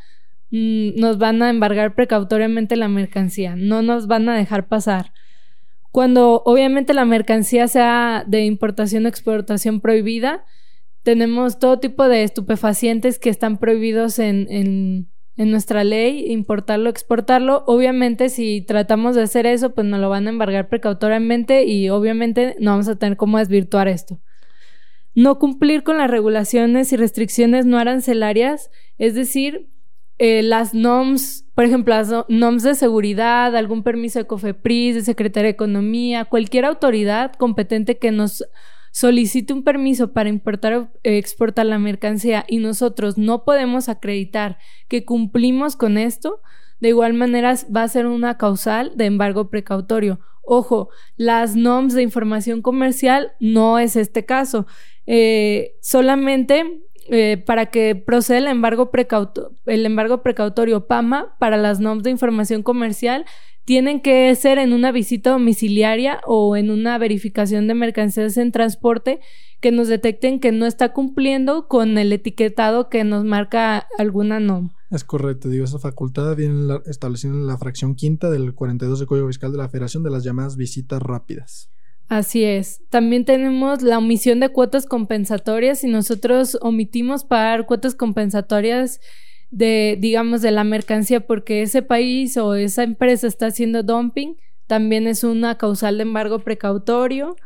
mm, 0.50 0.92
nos 0.96 1.18
van 1.18 1.42
a 1.42 1.50
embargar 1.50 1.94
precautoriamente 1.94 2.78
la 2.78 2.88
mercancía, 2.88 3.58
no 3.58 3.82
nos 3.82 4.08
van 4.08 4.30
a 4.30 4.38
dejar 4.38 4.70
pasar. 4.70 5.12
Cuando 5.92 6.42
obviamente 6.46 6.94
la 6.94 7.04
mercancía 7.04 7.68
sea 7.68 8.24
de 8.26 8.46
importación 8.46 9.06
o 9.06 9.10
exportación 9.10 9.82
prohibida, 9.82 10.46
tenemos 11.04 11.60
todo 11.60 11.80
tipo 11.80 12.08
de 12.08 12.24
estupefacientes 12.24 13.20
que 13.20 13.30
están 13.30 13.58
prohibidos 13.58 14.20
en, 14.20 14.48
en, 14.50 15.08
nuestra 15.38 15.84
ley, 15.84 16.32
importarlo, 16.32 16.88
exportarlo. 16.90 17.64
Obviamente, 17.66 18.30
si 18.30 18.62
tratamos 18.62 19.16
de 19.16 19.24
hacer 19.24 19.48
eso, 19.48 19.74
pues 19.74 19.88
nos 19.88 20.00
lo 20.00 20.08
van 20.08 20.28
a 20.28 20.30
embargar 20.30 20.70
precautoriamente 20.70 21.66
y 21.66 21.90
obviamente 21.90 22.56
no 22.60 22.72
vamos 22.72 22.88
a 22.88 22.96
tener 22.96 23.18
cómo 23.18 23.40
desvirtuar 23.40 23.88
esto. 23.88 24.20
No 25.16 25.40
cumplir 25.40 25.82
con 25.82 25.98
las 25.98 26.12
regulaciones 26.12 26.94
y 26.94 26.98
restricciones 26.98 27.66
no 27.66 27.80
arancelarias, 27.80 28.70
es 29.00 29.16
decir, 29.16 29.68
eh, 30.20 30.44
las 30.44 30.76
NOMS, 30.76 31.48
por 31.56 31.66
ejemplo, 31.66 31.96
las 31.96 32.14
NOMS 32.30 32.62
de 32.62 32.76
seguridad, 32.76 33.56
algún 33.56 33.82
permiso 33.82 34.20
de 34.20 34.28
COFEPRIS, 34.28 34.94
de 34.94 35.02
Secretaría 35.02 35.48
de 35.48 35.54
Economía, 35.54 36.26
cualquier 36.26 36.66
autoridad 36.66 37.34
competente 37.34 37.98
que 37.98 38.12
nos 38.12 38.46
solicite 38.92 39.54
un 39.54 39.64
permiso 39.64 40.14
para 40.14 40.30
importar 40.30 40.74
o 40.74 40.90
exportar 41.04 41.66
la 41.66 41.80
mercancía 41.80 42.46
y 42.48 42.58
nosotros 42.58 43.18
no 43.18 43.44
podemos 43.44 43.90
acreditar 43.90 44.58
que 44.88 45.06
cumplimos 45.06 45.76
con 45.76 45.98
esto, 45.98 46.42
de 46.80 46.90
igual 46.90 47.14
manera 47.14 47.56
va 47.76 47.84
a 47.84 47.88
ser 47.88 48.06
una 48.06 48.38
causal 48.38 48.94
de 48.96 49.06
embargo 49.06 49.50
precautorio. 49.50 50.20
Ojo, 50.44 50.90
las 51.16 51.56
NOMS 51.56 51.94
de 51.94 52.02
información 52.02 52.62
comercial 52.62 53.34
no 53.40 53.80
es 53.80 53.96
este 53.96 54.26
caso. 54.26 54.66
Eh, 55.06 55.76
solamente 55.82 56.82
eh, 57.10 57.42
para 57.46 57.68
que 57.68 57.96
proceda 57.96 58.38
el 58.38 58.48
embargo, 58.48 58.92
el 59.66 59.86
embargo 59.86 60.22
precautorio 60.22 60.88
PAMA 60.88 61.36
para 61.40 61.58
las 61.58 61.80
NOMS 61.80 62.04
de 62.04 62.12
información 62.12 62.64
comercial 62.64 63.26
tienen 63.66 64.02
que 64.02 64.34
ser 64.36 64.58
en 64.58 64.74
una 64.74 64.92
visita 64.92 65.32
domiciliaria 65.32 66.20
o 66.26 66.56
en 66.56 66.72
una 66.72 66.98
verificación 66.98 67.68
de 67.68 67.74
mercancías 67.74 68.38
en 68.38 68.52
transporte 68.52 69.20
que 69.60 69.72
nos 69.72 69.88
detecten 69.88 70.40
que 70.40 70.52
no 70.52 70.66
está 70.66 70.94
cumpliendo 70.94 71.68
con 71.68 71.98
el 71.98 72.12
etiquetado 72.12 72.90
que 72.90 73.04
nos 73.04 73.24
marca 73.24 73.88
alguna 73.98 74.40
NOM. 74.40 74.72
Es 74.90 75.04
correcto, 75.04 75.48
digo, 75.48 75.64
esa 75.64 75.80
facultad 75.80 76.36
viene 76.36 76.80
establecida 76.86 77.32
en 77.32 77.48
la 77.48 77.58
fracción 77.58 77.96
quinta 77.96 78.30
del 78.30 78.54
42 78.54 79.00
del 79.00 79.08
Código 79.08 79.28
Fiscal 79.28 79.52
de 79.52 79.60
la 79.60 79.70
Federación 79.70 80.04
de 80.04 80.10
las 80.10 80.24
llamadas 80.24 80.58
visitas 80.58 81.02
rápidas. 81.02 81.70
Así 82.12 82.44
es. 82.44 82.82
También 82.90 83.24
tenemos 83.24 83.84
la 83.84 83.98
omisión 83.98 84.42
de 84.42 84.50
cuotas 84.50 84.86
compensatorias. 84.86 85.86
y 85.86 85.88
nosotros 85.88 86.58
omitimos 86.60 87.24
pagar 87.24 87.66
cuotas 87.66 87.96
compensatorias 87.96 89.00
de, 89.50 89.98
digamos, 89.98 90.42
de 90.42 90.52
la 90.52 90.66
mercancía 90.66 91.22
porque 91.22 91.62
ese 91.62 91.84
país 91.84 92.36
o 92.36 92.56
esa 92.56 92.84
empresa 92.84 93.28
está 93.28 93.46
haciendo 93.46 93.82
dumping, 93.84 94.36
también 94.68 95.08
es 95.08 95.24
una 95.24 95.58
causal 95.58 95.96
de 95.96 96.04
embargo 96.04 96.40
precautorio. 96.40 97.38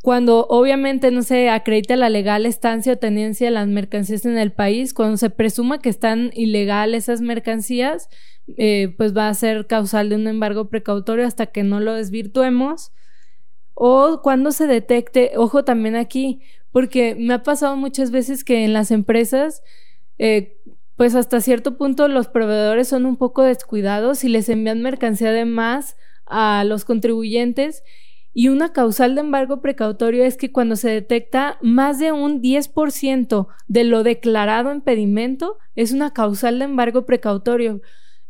Cuando 0.00 0.46
obviamente 0.48 1.10
no 1.10 1.22
se 1.22 1.50
acredita 1.50 1.94
la 1.96 2.08
legal 2.08 2.46
estancia 2.46 2.94
o 2.94 2.96
tenencia 2.96 3.48
de 3.48 3.50
las 3.50 3.68
mercancías 3.68 4.24
en 4.24 4.38
el 4.38 4.50
país, 4.50 4.94
cuando 4.94 5.18
se 5.18 5.28
presuma 5.28 5.82
que 5.82 5.90
están 5.90 6.30
ilegales 6.32 7.02
esas 7.04 7.20
mercancías, 7.20 8.08
eh, 8.56 8.94
pues 8.96 9.14
va 9.14 9.28
a 9.28 9.34
ser 9.34 9.66
causal 9.66 10.08
de 10.08 10.16
un 10.16 10.26
embargo 10.26 10.70
precautorio 10.70 11.26
hasta 11.26 11.48
que 11.48 11.64
no 11.64 11.80
lo 11.80 11.92
desvirtuemos. 11.92 12.92
O 13.82 14.20
cuando 14.20 14.52
se 14.52 14.66
detecte, 14.66 15.32
ojo 15.36 15.64
también 15.64 15.96
aquí, 15.96 16.42
porque 16.70 17.16
me 17.18 17.32
ha 17.32 17.42
pasado 17.42 17.76
muchas 17.76 18.10
veces 18.10 18.44
que 18.44 18.62
en 18.62 18.74
las 18.74 18.90
empresas, 18.90 19.62
eh, 20.18 20.58
pues 20.96 21.14
hasta 21.14 21.40
cierto 21.40 21.78
punto 21.78 22.06
los 22.06 22.28
proveedores 22.28 22.88
son 22.88 23.06
un 23.06 23.16
poco 23.16 23.42
descuidados 23.42 24.22
y 24.22 24.28
les 24.28 24.50
envían 24.50 24.82
mercancía 24.82 25.32
de 25.32 25.46
más 25.46 25.96
a 26.26 26.62
los 26.64 26.84
contribuyentes 26.84 27.82
y 28.34 28.48
una 28.48 28.74
causal 28.74 29.14
de 29.14 29.22
embargo 29.22 29.62
precautorio 29.62 30.24
es 30.24 30.36
que 30.36 30.52
cuando 30.52 30.76
se 30.76 30.90
detecta 30.90 31.56
más 31.62 31.98
de 31.98 32.12
un 32.12 32.42
10% 32.42 33.48
de 33.66 33.84
lo 33.84 34.02
declarado 34.02 34.72
en 34.72 34.82
pedimento, 34.82 35.56
es 35.74 35.92
una 35.92 36.12
causal 36.12 36.58
de 36.58 36.66
embargo 36.66 37.06
precautorio. 37.06 37.80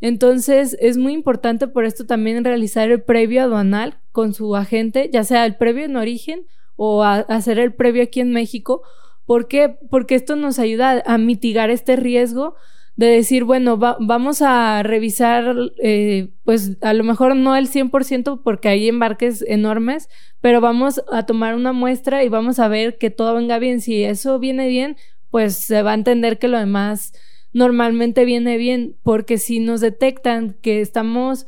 Entonces, 0.01 0.77
es 0.81 0.97
muy 0.97 1.13
importante 1.13 1.69
por 1.69 1.85
esto 1.85 2.07
también 2.07 2.45
realizar 2.45 2.91
el 2.91 3.03
previo 3.03 3.43
aduanal 3.43 3.99
con 4.13 4.33
su 4.33 4.57
agente, 4.57 5.11
ya 5.13 5.25
sea 5.25 5.45
el 5.45 5.57
previo 5.57 5.85
en 5.85 5.97
origen 5.97 6.47
o 6.77 7.05
hacer 7.05 7.59
el 7.59 7.75
previo 7.75 8.03
aquí 8.03 8.21
en 8.21 8.33
México. 8.33 8.83
¿Por 9.27 9.47
qué? 9.49 9.77
Porque 9.91 10.15
esto 10.15 10.37
nos 10.37 10.59
ayuda 10.59 11.03
a 11.05 11.19
mitigar 11.19 11.71
este 11.71 11.97
riesgo 11.97 12.55
de 12.97 13.07
decir, 13.07 13.45
bueno, 13.45 13.79
vamos 13.79 14.43
a 14.43 14.83
revisar, 14.83 15.55
eh, 15.83 16.29
pues 16.45 16.77
a 16.83 16.93
lo 16.93 17.05
mejor 17.05 17.37
no 17.37 17.57
el 17.57 17.69
100% 17.69 18.43
porque 18.43 18.69
hay 18.69 18.89
embarques 18.89 19.43
enormes, 19.47 20.09
pero 20.41 20.61
vamos 20.61 21.03
a 21.11 21.25
tomar 21.25 21.55
una 21.55 21.73
muestra 21.73 22.25
y 22.25 22.29
vamos 22.29 22.59
a 22.59 22.69
ver 22.69 22.99
que 22.99 23.11
todo 23.11 23.35
venga 23.35 23.59
bien. 23.59 23.81
Si 23.81 24.05
eso 24.05 24.39
viene 24.39 24.69
bien, 24.69 24.97
pues 25.31 25.57
se 25.57 25.83
va 25.83 25.93
a 25.93 25.95
entender 25.95 26.39
que 26.39 26.49
lo 26.49 26.59
demás 26.59 27.13
normalmente 27.53 28.25
viene 28.25 28.57
bien, 28.57 28.97
porque 29.03 29.39
si 29.39 29.61
nos 29.61 29.81
detectan 29.81 30.57
que 30.61 30.81
estamos, 30.81 31.47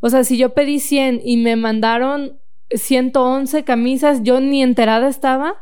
o 0.00 0.10
sea, 0.10 0.24
si 0.24 0.36
yo 0.36 0.54
pedí 0.54 0.80
100 0.80 1.20
y 1.24 1.36
me 1.36 1.56
mandaron 1.56 2.38
111 2.70 3.64
camisas, 3.64 4.22
yo 4.22 4.40
ni 4.40 4.62
enterada 4.62 5.08
estaba, 5.08 5.56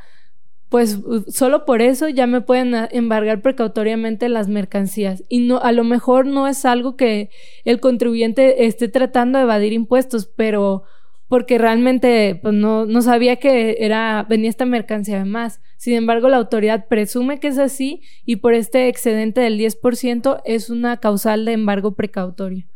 pues 0.69 0.99
solo 1.29 1.64
por 1.64 1.81
eso 1.81 2.09
ya 2.09 2.27
me 2.27 2.43
pueden 2.43 2.75
embargar 2.91 3.41
precautoriamente 3.41 4.29
las 4.29 4.49
mercancías. 4.49 5.25
Y 5.29 5.41
no, 5.41 5.59
a 5.61 5.73
lo 5.73 5.85
mejor 5.85 6.27
no 6.27 6.47
es 6.47 6.64
algo 6.64 6.97
que 6.97 7.31
el 7.64 7.81
contribuyente 7.81 8.67
esté 8.67 8.88
tratando 8.88 9.38
de 9.38 9.45
evadir 9.45 9.73
impuestos, 9.73 10.27
pero 10.27 10.85
porque 11.29 11.59
realmente 11.59 12.38
pues, 12.43 12.55
no, 12.55 12.87
no 12.87 13.03
sabía 13.03 13.37
que 13.37 13.77
era, 13.81 14.27
venía 14.29 14.49
esta 14.49 14.64
mercancía 14.64 15.19
de 15.19 15.25
más. 15.25 15.61
Sin 15.77 15.95
embargo, 15.95 16.29
la 16.29 16.38
autoridad 16.38 16.87
presume 16.88 17.38
que 17.38 17.49
es 17.49 17.59
así 17.59 18.03
y 18.25 18.37
por 18.37 18.55
este 18.55 18.88
excedente 18.88 19.43
del 19.43 19.59
10% 19.59 20.41
es 20.45 20.71
una 20.71 20.97
causal 20.97 21.45
de 21.45 21.53
embargo 21.53 21.95
precautorio. 21.95 22.67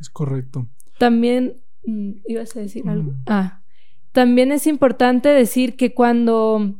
Es 0.00 0.08
correcto. 0.08 0.66
También, 0.98 1.60
mm, 1.84 2.12
¿ibas 2.26 2.56
a 2.56 2.60
decir 2.60 2.88
algo? 2.88 3.12
Mm. 3.12 3.22
Ah, 3.26 3.60
también 4.12 4.50
es 4.52 4.66
importante 4.66 5.28
decir 5.28 5.76
que 5.76 5.92
cuando 5.92 6.74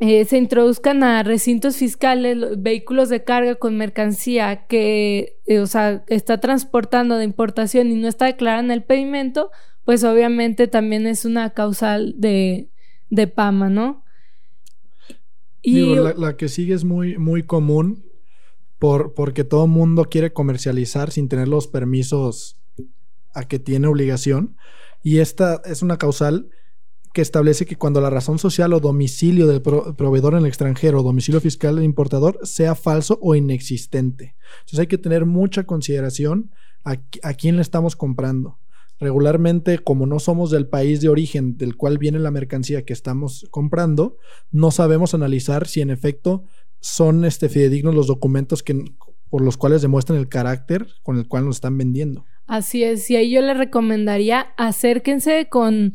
eh, 0.00 0.24
se 0.24 0.36
introduzcan 0.36 1.04
a 1.04 1.22
recintos 1.22 1.76
fiscales 1.76 2.60
vehículos 2.60 3.08
de 3.08 3.22
carga 3.22 3.54
con 3.54 3.76
mercancía 3.76 4.66
que, 4.66 5.38
eh, 5.46 5.60
o 5.60 5.66
sea, 5.66 6.02
está 6.08 6.40
transportando 6.40 7.16
de 7.16 7.24
importación 7.24 7.92
y 7.92 7.94
no 7.94 8.08
está 8.08 8.26
declarada 8.26 8.64
en 8.64 8.72
el 8.72 8.82
pedimento, 8.82 9.50
pues 9.84 10.02
obviamente 10.04 10.66
también 10.66 11.06
es 11.06 11.24
una 11.24 11.50
causal 11.50 12.14
de, 12.16 12.70
de 13.10 13.26
PAMA, 13.26 13.68
¿no? 13.68 14.04
Y 15.62 15.94
la, 15.94 16.36
que 16.36 16.48
sigue 16.48 16.74
es 16.74 16.84
muy, 16.84 17.16
muy 17.16 17.42
común 17.42 18.04
por, 18.78 19.14
porque 19.14 19.44
todo 19.44 19.66
mundo 19.66 20.04
quiere 20.04 20.32
comercializar 20.32 21.10
sin 21.10 21.28
tener 21.28 21.48
los 21.48 21.68
permisos 21.68 22.60
a 23.32 23.48
que 23.48 23.58
tiene 23.58 23.86
obligación. 23.86 24.56
Y 25.02 25.18
esta 25.18 25.62
es 25.64 25.80
una 25.80 25.96
causal 25.96 26.50
que 27.14 27.22
establece 27.22 27.64
que 27.64 27.76
cuando 27.76 28.00
la 28.00 28.10
razón 28.10 28.38
social 28.38 28.72
o 28.74 28.80
domicilio 28.80 29.46
del 29.46 29.62
proveedor 29.62 30.34
en 30.34 30.40
el 30.40 30.46
extranjero 30.46 31.00
o 31.00 31.02
domicilio 31.02 31.40
fiscal 31.40 31.76
del 31.76 31.84
importador 31.84 32.38
sea 32.42 32.74
falso 32.74 33.18
o 33.22 33.34
inexistente. 33.34 34.34
Entonces 34.60 34.80
hay 34.80 34.86
que 34.86 34.98
tener 34.98 35.24
mucha 35.24 35.64
consideración 35.64 36.50
a, 36.84 36.96
a 37.22 37.34
quién 37.34 37.56
le 37.56 37.62
estamos 37.62 37.96
comprando 37.96 38.58
regularmente 39.04 39.78
como 39.78 40.06
no 40.06 40.18
somos 40.18 40.50
del 40.50 40.66
país 40.66 41.00
de 41.00 41.08
origen 41.08 41.56
del 41.56 41.76
cual 41.76 41.98
viene 41.98 42.18
la 42.18 42.30
mercancía 42.30 42.84
que 42.84 42.92
estamos 42.92 43.46
comprando, 43.50 44.16
no 44.50 44.70
sabemos 44.70 45.14
analizar 45.14 45.68
si 45.68 45.80
en 45.80 45.90
efecto 45.90 46.44
son 46.80 47.24
este, 47.24 47.48
fidedignos 47.48 47.94
los 47.94 48.06
documentos 48.06 48.62
que, 48.62 48.84
por 49.30 49.42
los 49.42 49.56
cuales 49.56 49.82
demuestran 49.82 50.18
el 50.18 50.28
carácter 50.28 50.86
con 51.02 51.16
el 51.16 51.28
cual 51.28 51.44
nos 51.46 51.56
están 51.56 51.78
vendiendo. 51.78 52.24
Así 52.46 52.84
es, 52.84 53.10
y 53.10 53.16
ahí 53.16 53.30
yo 53.30 53.40
les 53.40 53.56
recomendaría 53.56 54.52
acérquense 54.56 55.48
con, 55.48 55.94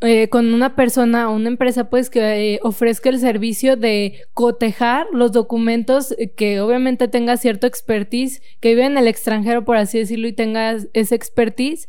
eh, 0.00 0.28
con 0.28 0.54
una 0.54 0.76
persona 0.76 1.28
o 1.28 1.34
una 1.34 1.48
empresa 1.48 1.90
pues 1.90 2.10
que 2.10 2.54
eh, 2.54 2.60
ofrezca 2.62 3.08
el 3.08 3.18
servicio 3.18 3.76
de 3.76 4.20
cotejar 4.34 5.06
los 5.12 5.32
documentos 5.32 6.14
eh, 6.18 6.32
que 6.32 6.60
obviamente 6.60 7.08
tenga 7.08 7.36
cierto 7.36 7.66
expertise, 7.66 8.40
que 8.60 8.70
vive 8.70 8.86
en 8.86 8.98
el 8.98 9.08
extranjero 9.08 9.64
por 9.64 9.76
así 9.76 9.98
decirlo 9.98 10.28
y 10.28 10.32
tenga 10.32 10.76
ese 10.92 11.14
expertise 11.14 11.88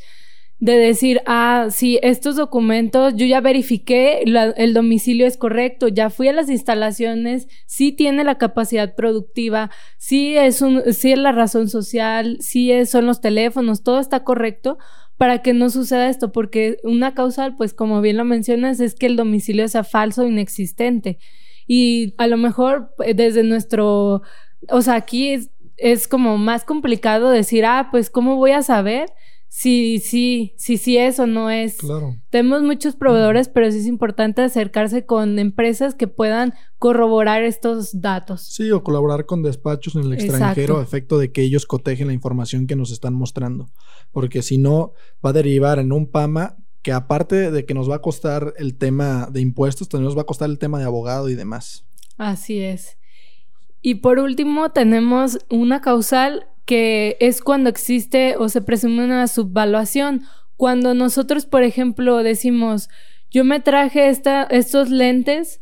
de 0.60 0.78
decir, 0.78 1.22
ah, 1.26 1.68
sí, 1.70 2.00
estos 2.02 2.38
documentos, 2.38 3.14
yo 3.16 3.26
ya 3.26 3.42
verifiqué, 3.42 4.24
el 4.24 4.74
domicilio 4.74 5.28
es 5.28 5.38
correcto, 5.38 5.90
ya 5.90 6.10
fui 6.10 6.30
a 6.30 6.34
las 6.34 6.50
instalaciones, 6.50 7.48
sí 7.66 7.92
tiene 7.92 8.24
la 8.24 8.38
capacidad 8.38 8.96
productiva, 8.96 9.70
sí 9.98 10.38
es, 10.38 10.64
sí 10.92 11.12
es 11.12 11.20
la 11.20 11.34
razón 11.34 11.70
social, 11.70 12.38
sí 12.40 12.72
es, 12.72 12.90
son 12.90 13.06
los 13.06 13.20
teléfonos, 13.20 13.84
todo 13.84 14.00
está 14.00 14.24
correcto 14.24 14.78
para 15.18 15.42
que 15.42 15.54
no 15.54 15.70
suceda 15.70 16.10
esto, 16.10 16.32
porque 16.32 16.78
una 16.84 17.14
causal, 17.14 17.56
pues 17.56 17.74
como 17.74 18.02
bien 18.02 18.18
lo 18.18 18.26
mencionas, 18.26 18.80
es 18.80 18.96
que 18.96 19.06
el 19.06 19.16
domicilio 19.16 19.68
sea 19.68 19.84
falso 19.84 20.24
o 20.24 20.28
inexistente. 20.28 21.20
Y 21.68 22.14
a 22.18 22.28
lo 22.28 22.38
mejor 22.38 22.94
eh, 23.04 23.14
desde 23.14 23.44
nuestro, 23.44 24.22
o 24.70 24.82
sea, 24.82 24.96
aquí 24.96 25.30
es, 25.30 25.50
es 25.78 26.08
como 26.08 26.38
más 26.38 26.64
complicado 26.64 27.30
decir, 27.30 27.66
ah, 27.66 27.90
pues 27.92 28.10
¿cómo 28.10 28.36
voy 28.36 28.52
a 28.52 28.62
saber? 28.62 29.10
Sí, 29.56 30.00
sí, 30.00 30.54
sí, 30.58 30.78
sí 30.78 30.98
es 30.98 31.18
o 31.18 31.28
no 31.28 31.50
es. 31.50 31.78
Claro. 31.78 32.18
Tenemos 32.30 32.62
muchos 32.62 32.98
proveedores, 32.98 33.48
pero 33.48 33.72
sí 33.72 33.78
es 33.78 33.86
importante 33.86 34.42
acercarse 34.42 35.06
con 35.06 35.40
empresas 35.40 35.96
que 35.96 36.10
puedan 36.10 36.54
corroborar 36.78 37.44
estos 37.44 38.02
datos. 38.02 38.42
Sí, 38.42 38.70
o 38.72 38.84
colaborar 38.84 39.26
con 39.26 39.44
despachos 39.44 39.96
en 39.96 40.04
el 40.04 40.14
extranjero 40.14 40.80
a 40.80 40.84
efecto 40.84 41.18
de 41.18 41.32
que 41.32 41.42
ellos 41.42 41.66
cotejen 41.66 42.08
la 42.08 42.14
información 42.14 42.68
que 42.68 42.76
nos 42.76 42.92
están 42.92 43.14
mostrando. 43.14 43.70
Porque 44.12 44.42
si 44.42 44.58
no, 44.58 44.92
va 45.26 45.30
a 45.30 45.34
derivar 45.34 45.80
en 45.80 45.94
un 45.94 46.12
PAMA 46.12 46.58
que 46.82 46.92
aparte 46.92 47.50
de 47.50 47.66
que 47.66 47.74
nos 47.74 47.90
va 47.90 47.96
a 47.96 48.02
costar 48.02 48.54
el 48.58 48.78
tema 48.78 49.30
de 49.32 49.40
impuestos, 49.40 49.88
también 49.88 50.06
nos 50.06 50.18
va 50.18 50.24
a 50.24 50.26
costar 50.26 50.50
el 50.50 50.60
tema 50.60 50.80
de 50.80 50.86
abogado 50.86 51.30
y 51.30 51.36
demás. 51.36 51.86
Así 52.18 52.62
es. 52.62 52.98
Y 53.82 53.96
por 53.96 54.20
último, 54.20 54.72
tenemos 54.72 55.40
una 55.50 55.80
causal 55.80 56.50
que 56.66 57.18
es 57.20 57.42
cuando 57.42 57.70
existe 57.70 58.36
o 58.38 58.50
se 58.50 58.62
presume 58.62 59.04
una 59.06 59.28
subvaluación. 59.28 60.24
Cuando 60.58 60.94
nosotros, 60.94 61.46
por 61.46 61.64
ejemplo, 61.64 62.24
decimos, 62.24 62.90
yo 63.30 63.44
me 63.44 63.60
traje 63.60 64.10
esta, 64.10 64.44
estos 64.44 64.90
lentes 64.90 65.62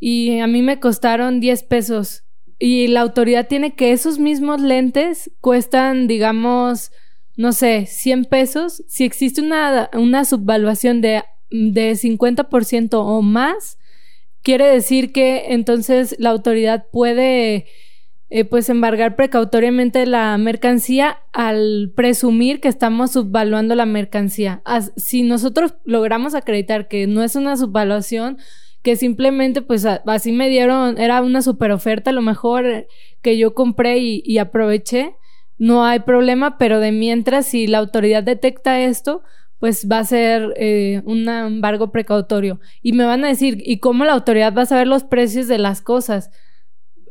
y 0.00 0.40
a 0.40 0.46
mí 0.46 0.62
me 0.62 0.80
costaron 0.80 1.40
10 1.40 1.62
pesos. 1.64 2.24
Y 2.58 2.88
la 2.88 3.00
autoridad 3.00 3.48
tiene 3.48 3.74
que 3.74 3.92
esos 3.92 4.18
mismos 4.18 4.60
lentes 4.60 5.30
cuestan, 5.40 6.06
digamos, 6.06 6.90
no 7.36 7.52
sé, 7.52 7.86
100 7.86 8.24
pesos. 8.26 8.84
Si 8.88 9.04
existe 9.04 9.40
una, 9.40 9.90
una 9.94 10.24
subvaluación 10.24 11.00
de, 11.00 11.22
de 11.50 11.92
50% 11.92 12.94
o 12.94 13.22
más, 13.22 13.78
quiere 14.42 14.66
decir 14.66 15.12
que 15.12 15.52
entonces 15.52 16.16
la 16.18 16.30
autoridad 16.30 16.86
puede 16.90 17.66
eh, 18.34 18.46
pues 18.46 18.70
embargar 18.70 19.14
precautoriamente 19.14 20.06
la 20.06 20.38
mercancía 20.38 21.18
al 21.34 21.92
presumir 21.94 22.60
que 22.62 22.68
estamos 22.68 23.10
subvaluando 23.12 23.74
la 23.74 23.84
mercancía. 23.84 24.62
si 24.96 25.22
nosotros 25.22 25.74
logramos 25.84 26.34
acreditar 26.34 26.88
que 26.88 27.06
no 27.06 27.22
es 27.22 27.36
una 27.36 27.58
subvaluación, 27.58 28.38
que 28.80 28.96
simplemente 28.96 29.60
pues 29.60 29.84
así 29.84 30.32
me 30.32 30.48
dieron, 30.48 30.98
era 30.98 31.20
una 31.20 31.42
super 31.42 31.72
oferta, 31.72 32.08
a 32.08 32.14
lo 32.14 32.22
mejor 32.22 32.86
que 33.20 33.36
yo 33.36 33.52
compré 33.52 33.98
y, 33.98 34.38
aproveché, 34.38 35.14
no 35.58 35.84
hay 35.84 36.00
problema, 36.00 36.56
pero 36.56 36.80
de 36.80 36.90
mientras 36.90 37.44
si 37.44 37.66
la 37.66 37.76
autoridad 37.76 38.22
detecta 38.22 38.80
esto, 38.80 39.22
pues 39.58 39.86
va 39.92 39.98
a 39.98 40.04
ser 40.04 40.54
eh, 40.56 41.02
un 41.04 41.28
embargo 41.28 41.92
precautorio. 41.92 42.60
Y 42.80 42.94
me 42.94 43.04
van 43.04 43.26
a 43.26 43.28
decir, 43.28 43.62
¿y 43.62 43.76
cómo 43.76 44.06
la 44.06 44.14
autoridad 44.14 44.54
va 44.56 44.62
a 44.62 44.66
saber 44.66 44.86
los 44.86 45.04
precios 45.04 45.48
de 45.48 45.58
las 45.58 45.82
cosas? 45.82 46.30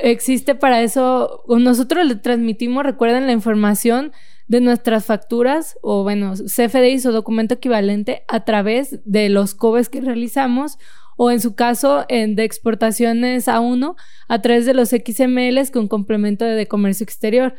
Existe 0.02 0.56
para 0.56 0.82
eso, 0.82 1.44
nosotros 1.48 2.06
le 2.06 2.16
transmitimos, 2.16 2.84
recuerden, 2.84 3.26
la 3.26 3.32
información 3.32 4.12
de 4.48 4.60
nuestras 4.62 5.06
facturas 5.06 5.78
o, 5.82 6.04
bueno, 6.04 6.34
CFDIs 6.34 7.06
o 7.06 7.12
documento 7.12 7.54
equivalente 7.54 8.24
a 8.28 8.44
través 8.44 9.00
de 9.06 9.30
los 9.30 9.56
COBES 9.56 9.90
que 9.90 10.02
realizamos 10.02 10.78
o 11.16 11.32
en 11.32 11.40
su 11.40 11.56
caso 11.56 12.06
de 12.10 12.44
exportaciones 12.44 13.48
a 13.48 13.60
uno 13.60 13.96
a 14.28 14.42
través 14.42 14.66
de 14.66 14.74
los 14.74 14.90
XMLs 14.90 15.72
con 15.72 15.88
complemento 15.88 16.46
de 16.46 16.68
comercio 16.68 17.04
exterior. 17.04 17.54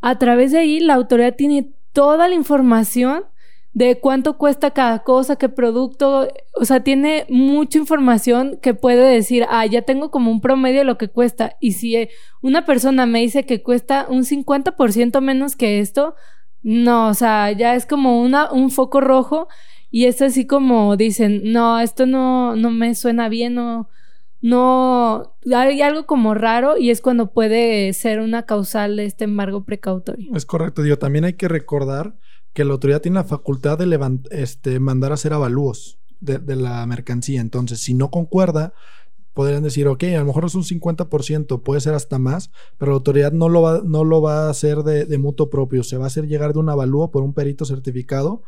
A 0.00 0.18
través 0.18 0.52
de 0.52 0.58
ahí 0.58 0.80
la 0.80 0.94
autoridad 0.94 1.34
tiene 1.36 1.72
toda 1.92 2.28
la 2.28 2.34
información 2.34 3.24
de 3.72 4.00
cuánto 4.00 4.36
cuesta 4.36 4.72
cada 4.72 5.00
cosa, 5.04 5.36
qué 5.36 5.48
producto, 5.48 6.28
o 6.54 6.64
sea, 6.64 6.82
tiene 6.82 7.24
mucha 7.28 7.78
información 7.78 8.58
que 8.60 8.74
puede 8.74 9.08
decir, 9.08 9.46
ah, 9.48 9.64
ya 9.66 9.82
tengo 9.82 10.10
como 10.10 10.30
un 10.30 10.40
promedio 10.40 10.80
de 10.80 10.84
lo 10.84 10.98
que 10.98 11.08
cuesta. 11.08 11.56
Y 11.60 11.72
si 11.72 11.96
eh, 11.96 12.10
una 12.42 12.64
persona 12.64 13.06
me 13.06 13.20
dice 13.20 13.46
que 13.46 13.62
cuesta 13.62 14.06
un 14.08 14.24
50% 14.24 15.20
menos 15.20 15.54
que 15.54 15.78
esto, 15.78 16.14
no, 16.62 17.08
o 17.08 17.14
sea, 17.14 17.52
ya 17.52 17.74
es 17.74 17.86
como 17.86 18.20
una, 18.20 18.50
un 18.50 18.70
foco 18.70 19.00
rojo 19.00 19.48
y 19.90 20.06
es 20.06 20.20
así 20.20 20.46
como 20.46 20.96
dicen, 20.96 21.52
no, 21.52 21.78
esto 21.80 22.06
no, 22.06 22.56
no 22.56 22.70
me 22.70 22.94
suena 22.96 23.28
bien, 23.28 23.54
no, 23.54 25.36
hay 25.54 25.82
algo 25.82 26.06
como 26.06 26.34
raro 26.34 26.76
y 26.76 26.90
es 26.90 27.00
cuando 27.00 27.32
puede 27.32 27.92
ser 27.92 28.20
una 28.20 28.46
causal 28.46 28.96
de 28.96 29.04
este 29.04 29.24
embargo 29.24 29.64
precautorio. 29.64 30.34
Es 30.34 30.44
correcto, 30.44 30.82
digo, 30.82 30.96
también 30.96 31.24
hay 31.24 31.34
que 31.34 31.48
recordar 31.48 32.14
que 32.52 32.64
la 32.64 32.72
autoridad 32.72 33.00
tiene 33.00 33.16
la 33.16 33.24
facultad 33.24 33.78
de 33.78 34.20
este, 34.30 34.80
mandar 34.80 35.12
a 35.12 35.14
hacer 35.14 35.32
avalúos 35.32 35.98
de, 36.20 36.56
la 36.56 36.84
mercancía. 36.86 37.40
Entonces, 37.40 37.80
si 37.80 37.94
no 37.94 38.10
concuerda, 38.10 38.74
podrían 39.34 39.62
decir, 39.62 39.86
ok, 39.88 40.04
a 40.04 40.18
lo 40.18 40.26
mejor 40.26 40.44
es 40.44 40.54
un 40.54 40.64
50%, 40.64 41.62
puede 41.62 41.80
ser 41.80 41.94
hasta 41.94 42.18
más, 42.18 42.50
pero 42.78 42.92
la 42.92 42.96
autoridad 42.96 43.32
no 43.32 43.48
lo 43.48 43.62
va, 43.62 43.82
no 43.84 44.04
lo 44.04 44.20
va 44.20 44.46
a 44.46 44.50
hacer 44.50 44.78
de, 44.78 45.04
de 45.04 45.18
mutuo 45.18 45.48
propio, 45.50 45.82
se 45.84 45.96
va 45.96 46.04
a 46.04 46.06
hacer 46.08 46.26
llegar 46.26 46.52
de 46.52 46.58
un 46.58 46.68
avalúo 46.68 47.10
por 47.10 47.22
un 47.22 47.32
perito 47.32 47.64
certificado, 47.64 48.42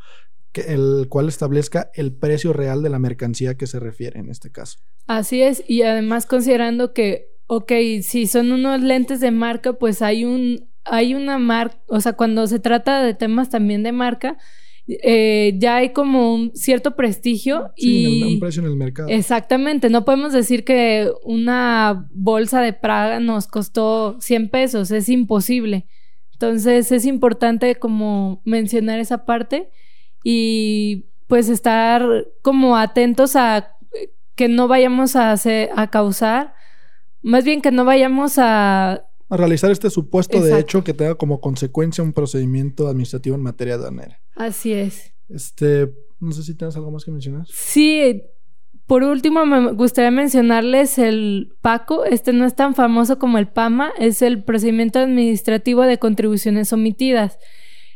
que, 0.51 0.63
el 0.63 1.07
cual 1.09 1.29
establezca 1.29 1.91
el 1.95 2.13
precio 2.13 2.53
real 2.53 2.83
de 2.83 2.91
la 2.91 2.99
mercancía 2.99 3.57
que 3.57 3.67
se 3.67 3.81
refiere 3.81 4.21
en 4.21 4.29
este 4.29 4.51
caso. 4.51 4.79
Así 5.07 5.43
es, 5.43 5.65
y 5.67 5.83
además 5.83 6.27
considerando 6.27 6.93
que, 6.93 7.31
ok, 7.47 7.73
si 8.03 8.27
son 8.27 8.53
unos 8.53 8.83
lentes 8.83 9.21
de 9.21 9.31
marca, 9.31 9.75
pues 9.75 10.03
hay 10.03 10.25
un 10.25 10.72
hay 10.85 11.15
una 11.15 11.39
marca, 11.39 11.79
o 11.87 12.01
sea, 12.01 12.15
cuando 12.15 12.47
se 12.47 12.59
trata 12.59 13.03
de 13.03 13.15
temas 13.15 13.51
también 13.51 13.83
de 13.83 13.93
marca, 13.93 14.39
eh, 14.89 15.55
ya 15.59 15.77
hay 15.77 15.91
como 15.91 16.35
un 16.35 16.53
cierto 16.55 16.97
prestigio 16.97 17.73
y 17.77 18.35
un 18.35 18.41
precio 18.41 18.63
en 18.63 18.69
el 18.69 18.77
mercado. 18.77 19.09
Exactamente, 19.09 19.91
no 19.91 20.05
podemos 20.05 20.33
decir 20.33 20.65
que 20.65 21.11
una 21.23 22.09
bolsa 22.13 22.61
de 22.61 22.73
Praga 22.73 23.21
nos 23.21 23.47
costó 23.47 24.21
100 24.21 24.49
pesos, 24.51 24.91
es 24.91 25.09
imposible. 25.09 25.87
Entonces 26.33 26.91
es 26.91 27.07
importante 27.07 27.77
como 27.77 28.43
mencionar 28.45 28.99
esa 28.99 29.25
parte 29.25 29.71
y 30.25 31.07
pues 31.29 31.49
estar 31.49 32.27
como 32.43 32.77
atentos 32.77 33.37
a 33.37 33.77
que 34.35 34.49
no 34.49 34.67
vayamos 34.67 35.15
a, 35.15 35.31
hacer, 35.31 35.71
a 35.77 35.89
causar, 35.91 36.55
más 37.23 37.45
bien 37.45 37.61
que 37.61 37.71
no 37.71 37.85
vayamos 37.85 38.35
a 38.39 39.05
a 39.33 39.37
realizar 39.39 39.71
este 39.71 39.89
supuesto 39.89 40.43
de 40.43 40.59
hecho 40.59 40.85
que 40.85 40.93
tenga 40.93 41.15
como 41.15 41.41
consecuencia 41.41 42.05
un 42.05 42.13
procedimiento 42.13 42.87
administrativo 42.87 43.35
en 43.35 43.41
materia 43.41 43.77
aduanera. 43.77 44.21
Así 44.37 44.75
es. 44.75 45.15
Este, 45.31 45.91
no 46.21 46.33
sé 46.33 46.43
si 46.43 46.55
tienes 46.55 46.77
algo 46.77 46.91
más 46.91 47.03
que 47.03 47.13
mencionar. 47.13 47.47
Sí, 47.49 48.25
por 48.87 49.03
último 49.05 49.47
me 49.47 49.73
gustaría 49.73 50.11
mencionarles 50.11 50.99
el 50.99 51.57
PACO. 51.63 52.05
Este 52.05 52.35
no 52.35 52.45
es 52.45 52.55
tan 52.55 52.75
famoso 52.75 53.19
como 53.19 53.39
el 53.39 53.49
PAMA, 53.49 53.93
es 53.99 54.21
el 54.21 54.45
procedimiento 54.45 54.99
administrativo 54.99 55.81
de 55.81 55.99
contribuciones 55.99 56.71
omitidas. 56.75 57.39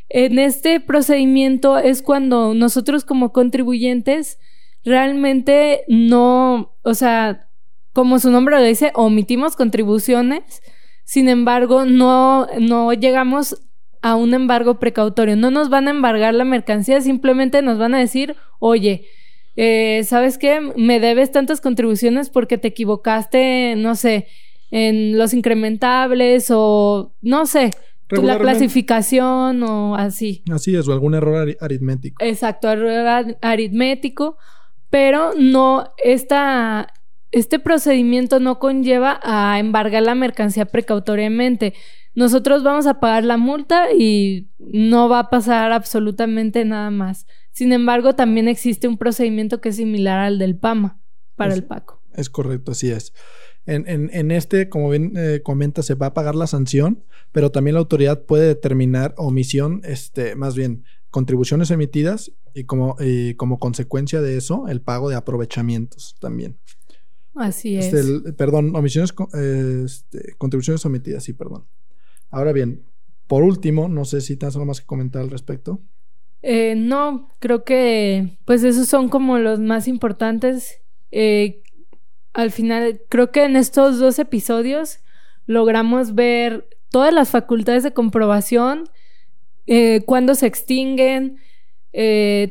En 0.09 0.39
este 0.39 0.81
procedimiento 0.81 1.77
es 1.77 2.01
cuando 2.01 2.55
nosotros 2.55 3.05
como 3.05 3.35
contribuyentes 3.35 4.39
realmente 4.87 5.85
no, 5.87 6.73
o 6.83 6.95
sea, 6.95 7.51
como 7.93 8.21
su 8.21 8.31
nombre 8.31 8.57
lo 8.57 8.63
dice, 8.63 8.91
omitimos 8.95 9.55
contribuciones 9.55 10.63
sin 11.07 11.29
embargo, 11.29 11.85
no, 11.85 12.49
no 12.59 12.93
llegamos 12.93 13.63
a 14.03 14.17
un 14.17 14.35
embargo 14.35 14.81
precautorio. 14.81 15.37
No 15.37 15.53
nos 15.53 15.71
van 15.71 15.87
a 15.87 15.93
embargar 15.93 16.35
la 16.35 16.45
mercancía, 16.45 17.01
simplemente 17.01 17.63
nos 17.63 17.79
van 17.79 17.95
a 17.95 18.01
decir, 18.01 18.35
oye, 18.59 19.07
eh, 19.55 20.03
¿sabes 20.03 20.37
qué? 20.37 20.61
Me 20.77 20.99
debes 20.99 21.31
tantas 21.31 21.61
contribuciones 21.61 22.29
porque 22.29 22.59
te 22.59 22.69
equivocaste, 22.69 23.77
no 23.77 23.95
sé, 23.95 24.27
en 24.73 25.17
los 25.17 25.33
incrementables 25.33 26.49
o 26.51 27.15
no 27.23 27.47
sé, 27.47 27.71
la 28.11 28.39
clasificación 28.41 29.63
o 29.63 29.95
así. 29.95 30.43
Así 30.51 30.75
es, 30.75 30.89
o 30.89 30.93
algún 30.93 31.15
error 31.15 31.57
aritmético. 31.61 32.23
Exacto, 32.25 32.69
error 32.69 33.37
aritmético, 33.41 34.39
pero 34.91 35.35
no 35.39 35.93
esta 36.03 36.89
este 37.41 37.59
procedimiento 37.59 38.41
no 38.41 38.59
conlleva 38.59 39.21
a 39.23 39.59
embargar 39.59 40.03
la 40.03 40.15
mercancía 40.15 40.65
precautoriamente. 40.65 41.75
Nosotros 42.15 42.63
vamos 42.63 42.87
a 42.87 42.99
pagar 42.99 43.25
la 43.25 43.37
multa 43.37 43.93
y 43.93 44.49
no 44.59 45.11
va 45.11 45.19
a 45.19 45.31
pasar 45.31 45.73
absolutamente 45.73 46.65
nada 46.65 46.91
más. 46.91 47.27
Sin 47.53 47.73
embargo, 47.73 48.15
también 48.15 48.49
existe 48.49 48.89
un 48.89 48.97
procedimiento 48.97 49.61
que 49.61 49.69
es 49.69 49.77
similar 49.77 50.21
al 50.21 50.39
del 50.39 50.57
PAMA 50.57 50.99
para 51.35 51.53
el 51.53 51.65
PACO. 51.65 52.03
Es 52.15 52.31
correcto, 52.31 52.73
así 52.73 52.91
es. 52.91 53.13
En, 53.67 54.31
este, 54.31 54.71
como 54.71 54.89
bien 54.89 55.13
eh, 55.17 55.43
comenta, 55.43 55.83
se 55.83 55.95
va 55.95 56.07
a 56.07 56.15
pagar 56.15 56.37
la 56.37 56.47
sanción, 56.47 57.05
pero 57.33 57.51
también 57.51 57.75
la 57.75 57.81
autoridad 57.81 58.25
puede 58.25 58.47
determinar 58.47 59.13
omisión, 59.19 59.83
este, 59.85 60.37
más 60.37 60.55
bien, 60.55 60.85
contribuciones 61.11 61.71
emitidas 61.71 62.33
y 62.55 62.65
como, 62.65 62.97
y 62.99 63.35
como 63.35 63.59
consecuencia 63.59 64.23
de 64.23 64.39
eso, 64.39 64.69
el 64.69 64.81
pago 64.81 65.11
de 65.11 65.17
aprovechamientos 65.17 66.17
también. 66.21 66.57
Así 67.37 67.77
este, 67.77 68.01
es. 68.01 68.35
perdón, 68.37 68.75
omisiones, 68.75 69.15
este, 69.35 70.35
contribuciones 70.39 70.85
omitidas, 70.87 71.23
sí, 71.23 71.35
perdón. 71.35 71.65
Ahora 72.31 72.53
bien, 72.53 72.83
por 73.27 73.43
último, 73.43 73.89
no 73.89 74.05
sé 74.05 74.21
si 74.23 74.37
tienes 74.37 74.55
algo 74.57 74.67
más 74.67 74.81
que 74.81 74.87
comentar 74.87 75.23
al 75.23 75.31
respecto. 75.31 75.81
Eh, 76.43 76.75
no, 76.77 77.31
creo 77.39 77.65
que 77.65 78.39
pues 78.45 78.63
esos 78.63 78.89
son 78.89 79.09
como 79.09 79.39
los 79.39 79.61
más 79.61 79.87
importantes. 79.87 80.81
Eh, 81.11 81.63
al 82.33 82.53
final, 82.53 83.03
creo 83.09 83.33
que 83.33 83.45
en 83.45 83.57
estos 83.57 83.99
dos 83.99 84.19
episodios 84.19 85.01
logramos 85.47 86.15
ver 86.15 86.69
todas 86.91 87.13
las 87.13 87.31
facultades 87.31 87.83
de 87.83 87.93
comprobación, 87.93 88.85
eh, 89.67 90.03
cuándo 90.07 90.35
se 90.35 90.47
extinguen, 90.47 91.39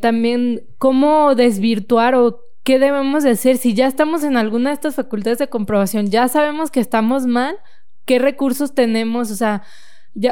también 0.02 0.66
cómo 0.80 1.36
desvirtuar 1.36 2.16
o 2.16 2.45
¿qué 2.66 2.80
debemos 2.80 3.24
de 3.24 3.30
hacer? 3.30 3.58
Si 3.58 3.74
ya 3.74 3.88
estamos 3.88 4.24
en 4.26 4.36
alguna 4.36 4.72
de 4.72 4.74
estas 4.74 4.96
facultades 4.96 5.38
de 5.38 5.48
comprobación, 5.48 6.10
ya 6.10 6.28
sabemos 6.28 6.72
que 6.72 6.82
estamos 6.82 7.28
mal, 7.28 7.58
¿qué 8.06 8.20
recursos 8.20 8.74
tenemos? 8.74 9.32
O 9.32 9.36
sea, 9.36 9.62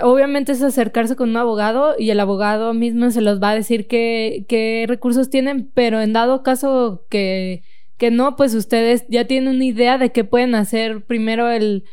obviamente 0.02 0.52
es 0.52 0.64
acercarse 0.64 1.16
con 1.16 1.30
un 1.30 1.38
abogado 1.38 1.96
y 1.98 2.10
el 2.10 2.20
abogado 2.20 2.74
mismo 2.74 3.12
se 3.12 3.22
los 3.22 3.42
va 3.42 3.52
a 3.52 3.56
decir 3.56 3.88
qué, 3.88 4.46
qué 4.50 4.86
recursos 4.88 5.30
tienen, 5.30 5.70
pero 5.76 6.02
en 6.02 6.12
dado 6.12 6.42
caso 6.42 7.06
que, 7.10 7.64
que 7.98 8.10
no, 8.10 8.36
pues 8.36 8.56
ustedes 8.56 9.06
ya 9.10 9.28
tienen 9.28 9.56
una 9.56 9.66
idea 9.66 10.00
de 10.00 10.12
qué 10.12 10.24
pueden 10.24 10.56
hacer. 10.56 11.06
Primero 11.06 11.50
el 11.52 11.86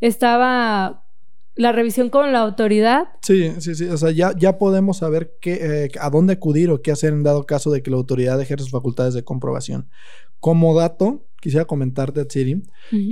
estaba 0.00 1.07
la 1.58 1.72
revisión 1.72 2.08
con 2.08 2.32
la 2.32 2.38
autoridad. 2.38 3.08
Sí, 3.20 3.52
sí, 3.58 3.74
sí. 3.74 3.86
O 3.86 3.96
sea, 3.96 4.12
ya, 4.12 4.32
ya 4.38 4.58
podemos 4.58 4.98
saber 4.98 5.36
qué, 5.40 5.58
eh, 5.84 5.90
a 6.00 6.08
dónde 6.08 6.34
acudir 6.34 6.70
o 6.70 6.80
qué 6.80 6.92
hacer 6.92 7.12
en 7.12 7.24
dado 7.24 7.46
caso 7.46 7.72
de 7.72 7.82
que 7.82 7.90
la 7.90 7.96
autoridad 7.96 8.40
ejerza 8.40 8.62
sus 8.62 8.70
facultades 8.70 9.12
de 9.12 9.24
comprobación. 9.24 9.90
Como 10.38 10.78
dato, 10.78 11.26
quisiera 11.40 11.64
comentarte, 11.64 12.24
Tsiri, 12.24 12.62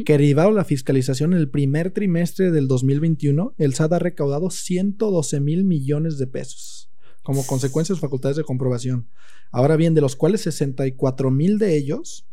que 0.05 0.13
derivado 0.13 0.53
la 0.53 0.63
fiscalización 0.63 1.33
en 1.33 1.41
el 1.41 1.51
primer 1.51 1.91
trimestre 1.91 2.53
del 2.53 2.69
2021, 2.69 3.55
el 3.59 3.75
SAT 3.75 3.95
ha 3.95 3.99
recaudado 3.99 4.49
112 4.51 5.41
mil 5.41 5.65
millones 5.65 6.17
de 6.19 6.29
pesos 6.29 6.87
como 7.25 7.45
consecuencia 7.45 7.93
de 7.93 7.97
sus 7.97 8.03
facultades 8.03 8.37
de 8.37 8.45
comprobación. 8.45 9.09
Ahora 9.51 9.75
bien, 9.75 9.95
de 9.95 10.01
los 10.01 10.15
cuales 10.15 10.43
64 10.43 11.33
mil 11.33 11.59
de 11.59 11.77
ellos 11.77 12.29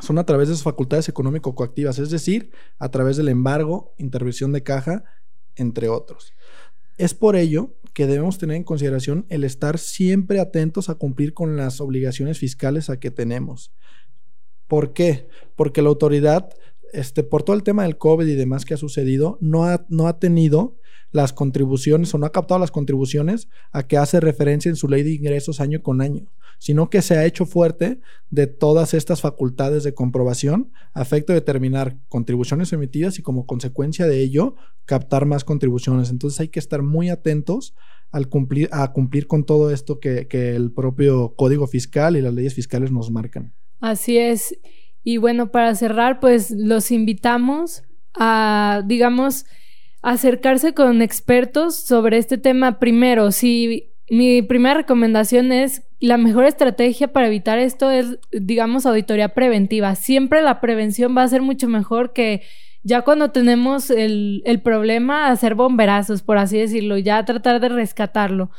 son 0.00 0.18
a 0.18 0.26
través 0.26 0.48
de 0.48 0.54
sus 0.54 0.64
facultades 0.64 1.08
económico-coactivas, 1.08 2.00
es 2.00 2.10
decir, 2.10 2.50
a 2.80 2.88
través 2.90 3.16
del 3.16 3.28
embargo, 3.28 3.94
intervención 3.96 4.50
de 4.50 4.64
caja, 4.64 5.04
entre 5.58 5.88
otros. 5.88 6.32
Es 6.96 7.14
por 7.14 7.36
ello 7.36 7.74
que 7.92 8.06
debemos 8.06 8.38
tener 8.38 8.56
en 8.56 8.64
consideración 8.64 9.26
el 9.28 9.44
estar 9.44 9.78
siempre 9.78 10.40
atentos 10.40 10.88
a 10.88 10.94
cumplir 10.94 11.34
con 11.34 11.56
las 11.56 11.80
obligaciones 11.80 12.38
fiscales 12.38 12.90
a 12.90 12.98
que 12.98 13.10
tenemos. 13.10 13.72
¿Por 14.66 14.92
qué? 14.92 15.28
Porque 15.56 15.82
la 15.82 15.88
autoridad, 15.88 16.50
este, 16.92 17.22
por 17.24 17.42
todo 17.42 17.56
el 17.56 17.62
tema 17.62 17.84
del 17.84 17.98
COVID 17.98 18.26
y 18.26 18.34
demás 18.34 18.64
que 18.64 18.74
ha 18.74 18.78
sucedido, 18.78 19.38
no 19.40 19.64
ha, 19.64 19.86
no 19.88 20.08
ha 20.08 20.18
tenido 20.18 20.76
las 21.10 21.32
contribuciones 21.32 22.12
o 22.14 22.18
no 22.18 22.26
ha 22.26 22.32
captado 22.32 22.60
las 22.60 22.70
contribuciones 22.70 23.48
a 23.72 23.86
que 23.86 23.96
hace 23.96 24.20
referencia 24.20 24.68
en 24.68 24.76
su 24.76 24.88
ley 24.88 25.02
de 25.02 25.14
ingresos 25.14 25.60
año 25.60 25.82
con 25.82 26.00
año, 26.00 26.26
sino 26.58 26.90
que 26.90 27.02
se 27.02 27.16
ha 27.16 27.24
hecho 27.24 27.46
fuerte 27.46 28.00
de 28.30 28.46
todas 28.46 28.94
estas 28.94 29.20
facultades 29.20 29.84
de 29.84 29.94
comprobación 29.94 30.72
a 30.92 31.04
determinar 31.04 31.96
contribuciones 32.08 32.72
emitidas 32.72 33.18
y 33.18 33.22
como 33.22 33.46
consecuencia 33.46 34.06
de 34.06 34.20
ello 34.20 34.56
captar 34.84 35.24
más 35.24 35.44
contribuciones. 35.44 36.10
Entonces 36.10 36.40
hay 36.40 36.48
que 36.48 36.58
estar 36.58 36.82
muy 36.82 37.08
atentos 37.08 37.74
al 38.10 38.28
cumplir, 38.28 38.68
a 38.72 38.92
cumplir 38.92 39.26
con 39.26 39.44
todo 39.44 39.70
esto 39.70 40.00
que, 40.00 40.26
que 40.28 40.56
el 40.56 40.72
propio 40.72 41.34
código 41.36 41.66
fiscal 41.66 42.16
y 42.16 42.22
las 42.22 42.34
leyes 42.34 42.54
fiscales 42.54 42.90
nos 42.90 43.10
marcan. 43.10 43.54
Así 43.80 44.18
es. 44.18 44.58
Y 45.04 45.18
bueno, 45.18 45.50
para 45.50 45.74
cerrar, 45.74 46.20
pues 46.20 46.50
los 46.50 46.90
invitamos 46.90 47.82
a, 48.14 48.82
digamos, 48.86 49.46
acercarse 50.02 50.74
con 50.74 51.02
expertos 51.02 51.76
sobre 51.76 52.18
este 52.18 52.38
tema 52.38 52.78
primero. 52.78 53.30
Si 53.30 53.92
mi 54.10 54.42
primera 54.42 54.74
recomendación 54.74 55.52
es 55.52 55.82
la 56.00 56.16
mejor 56.16 56.44
estrategia 56.44 57.08
para 57.08 57.26
evitar 57.26 57.58
esto 57.58 57.90
es, 57.90 58.18
digamos, 58.30 58.86
auditoría 58.86 59.30
preventiva. 59.30 59.94
Siempre 59.94 60.42
la 60.42 60.60
prevención 60.60 61.16
va 61.16 61.22
a 61.22 61.28
ser 61.28 61.42
mucho 61.42 61.68
mejor 61.68 62.12
que 62.12 62.42
ya 62.82 63.02
cuando 63.02 63.30
tenemos 63.30 63.90
el, 63.90 64.42
el 64.44 64.60
problema, 64.60 65.30
hacer 65.30 65.54
bomberazos, 65.54 66.22
por 66.22 66.38
así 66.38 66.58
decirlo, 66.58 66.96
ya 66.98 67.24
tratar 67.24 67.60
de 67.60 67.68
rescatarlo. 67.68 68.50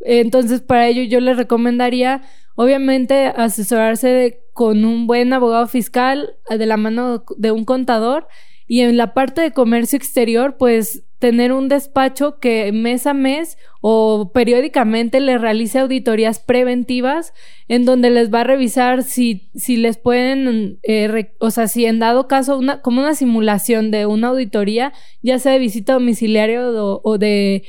Entonces, 0.00 0.62
para 0.62 0.86
ello 0.86 1.02
yo 1.02 1.20
les 1.20 1.36
recomendaría, 1.36 2.22
obviamente, 2.54 3.26
asesorarse 3.26 4.40
con 4.52 4.84
un 4.84 5.06
buen 5.06 5.32
abogado 5.32 5.66
fiscal 5.66 6.36
de 6.48 6.66
la 6.66 6.76
mano 6.76 7.24
de 7.36 7.52
un 7.52 7.64
contador 7.64 8.26
y 8.68 8.82
en 8.82 8.96
la 8.96 9.14
parte 9.14 9.40
de 9.40 9.52
comercio 9.52 9.96
exterior, 9.96 10.56
pues 10.58 11.02
tener 11.18 11.52
un 11.52 11.68
despacho 11.68 12.38
que 12.38 12.70
mes 12.70 13.06
a 13.06 13.14
mes 13.14 13.58
o 13.80 14.30
periódicamente 14.32 15.18
le 15.18 15.36
realice 15.36 15.80
auditorías 15.80 16.38
preventivas 16.38 17.32
en 17.66 17.84
donde 17.84 18.10
les 18.10 18.32
va 18.32 18.42
a 18.42 18.44
revisar 18.44 19.02
si, 19.02 19.50
si 19.56 19.76
les 19.76 19.96
pueden, 19.96 20.78
eh, 20.84 21.32
o 21.40 21.50
sea, 21.50 21.66
si 21.66 21.86
en 21.86 21.98
dado 21.98 22.28
caso, 22.28 22.56
una, 22.56 22.82
como 22.82 23.00
una 23.00 23.14
simulación 23.14 23.90
de 23.90 24.06
una 24.06 24.28
auditoría, 24.28 24.92
ya 25.22 25.40
sea 25.40 25.52
de 25.52 25.58
visita 25.58 25.94
domiciliaria 25.94 26.62
o 26.62 27.18
de 27.18 27.64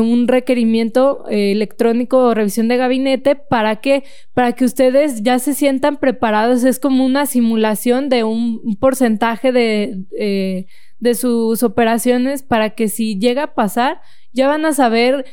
un 0.00 0.26
requerimiento 0.26 1.24
eh, 1.28 1.52
electrónico 1.52 2.18
o 2.18 2.34
revisión 2.34 2.68
de 2.68 2.76
gabinete 2.76 3.36
para 3.36 3.76
que 3.76 4.04
para 4.32 4.52
que 4.52 4.64
ustedes 4.64 5.22
ya 5.22 5.38
se 5.38 5.54
sientan 5.54 5.98
preparados. 5.98 6.64
Es 6.64 6.78
como 6.78 7.04
una 7.04 7.26
simulación 7.26 8.08
de 8.08 8.24
un, 8.24 8.76
porcentaje 8.80 9.52
de, 9.52 10.04
eh, 10.18 10.66
de 10.98 11.14
sus 11.14 11.62
operaciones 11.62 12.42
para 12.42 12.70
que 12.70 12.88
si 12.88 13.18
llega 13.18 13.44
a 13.44 13.54
pasar 13.54 14.00
ya 14.32 14.48
van 14.48 14.64
a 14.64 14.72
saber 14.72 15.24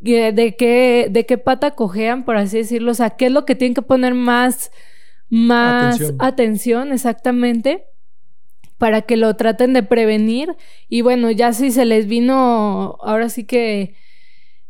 de 0.00 0.54
qué 0.58 1.08
de 1.10 1.24
qué 1.24 1.38
pata 1.38 1.70
cojean 1.70 2.24
por 2.24 2.36
así 2.36 2.58
decirlo. 2.58 2.90
O 2.90 2.94
sea 2.94 3.10
qué 3.10 3.26
es 3.26 3.32
lo 3.32 3.46
que 3.46 3.54
tienen 3.54 3.74
que 3.74 3.82
poner 3.82 4.14
más 4.14 4.70
más 5.30 6.12
atención 6.18 6.92
exactamente 6.92 7.86
para 8.84 9.00
que 9.00 9.16
lo 9.16 9.34
traten 9.34 9.72
de 9.72 9.82
prevenir. 9.82 10.56
Y 10.90 11.00
bueno, 11.00 11.30
ya 11.30 11.54
si 11.54 11.70
se 11.70 11.86
les 11.86 12.06
vino 12.06 12.98
ahora 13.00 13.30
sí 13.30 13.44
que 13.44 13.94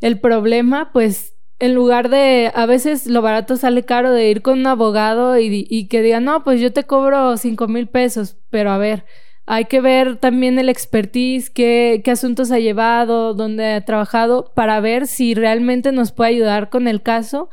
el 0.00 0.20
problema, 0.20 0.92
pues 0.92 1.34
en 1.58 1.74
lugar 1.74 2.10
de, 2.10 2.52
a 2.54 2.64
veces 2.64 3.08
lo 3.08 3.22
barato 3.22 3.56
sale 3.56 3.82
caro 3.82 4.12
de 4.12 4.30
ir 4.30 4.40
con 4.40 4.60
un 4.60 4.68
abogado 4.68 5.36
y, 5.36 5.88
que 5.88 6.00
diga, 6.00 6.20
no, 6.20 6.44
pues 6.44 6.60
yo 6.60 6.72
te 6.72 6.84
cobro 6.84 7.36
cinco 7.38 7.66
mil 7.66 7.88
pesos, 7.88 8.36
pero 8.50 8.70
a 8.70 8.78
ver, 8.78 9.04
hay 9.46 9.64
que 9.64 9.80
ver 9.80 10.14
también 10.18 10.60
el 10.60 10.68
expertise, 10.68 11.50
qué, 11.50 12.00
qué 12.04 12.12
asuntos 12.12 12.52
ha 12.52 12.60
llevado, 12.60 13.34
dónde 13.34 13.72
ha 13.72 13.84
trabajado, 13.84 14.52
para 14.54 14.78
ver 14.78 15.08
si 15.08 15.34
realmente 15.34 15.90
nos 15.90 16.12
puede 16.12 16.30
ayudar 16.30 16.70
con 16.70 16.86
el 16.86 17.02
caso. 17.02 17.50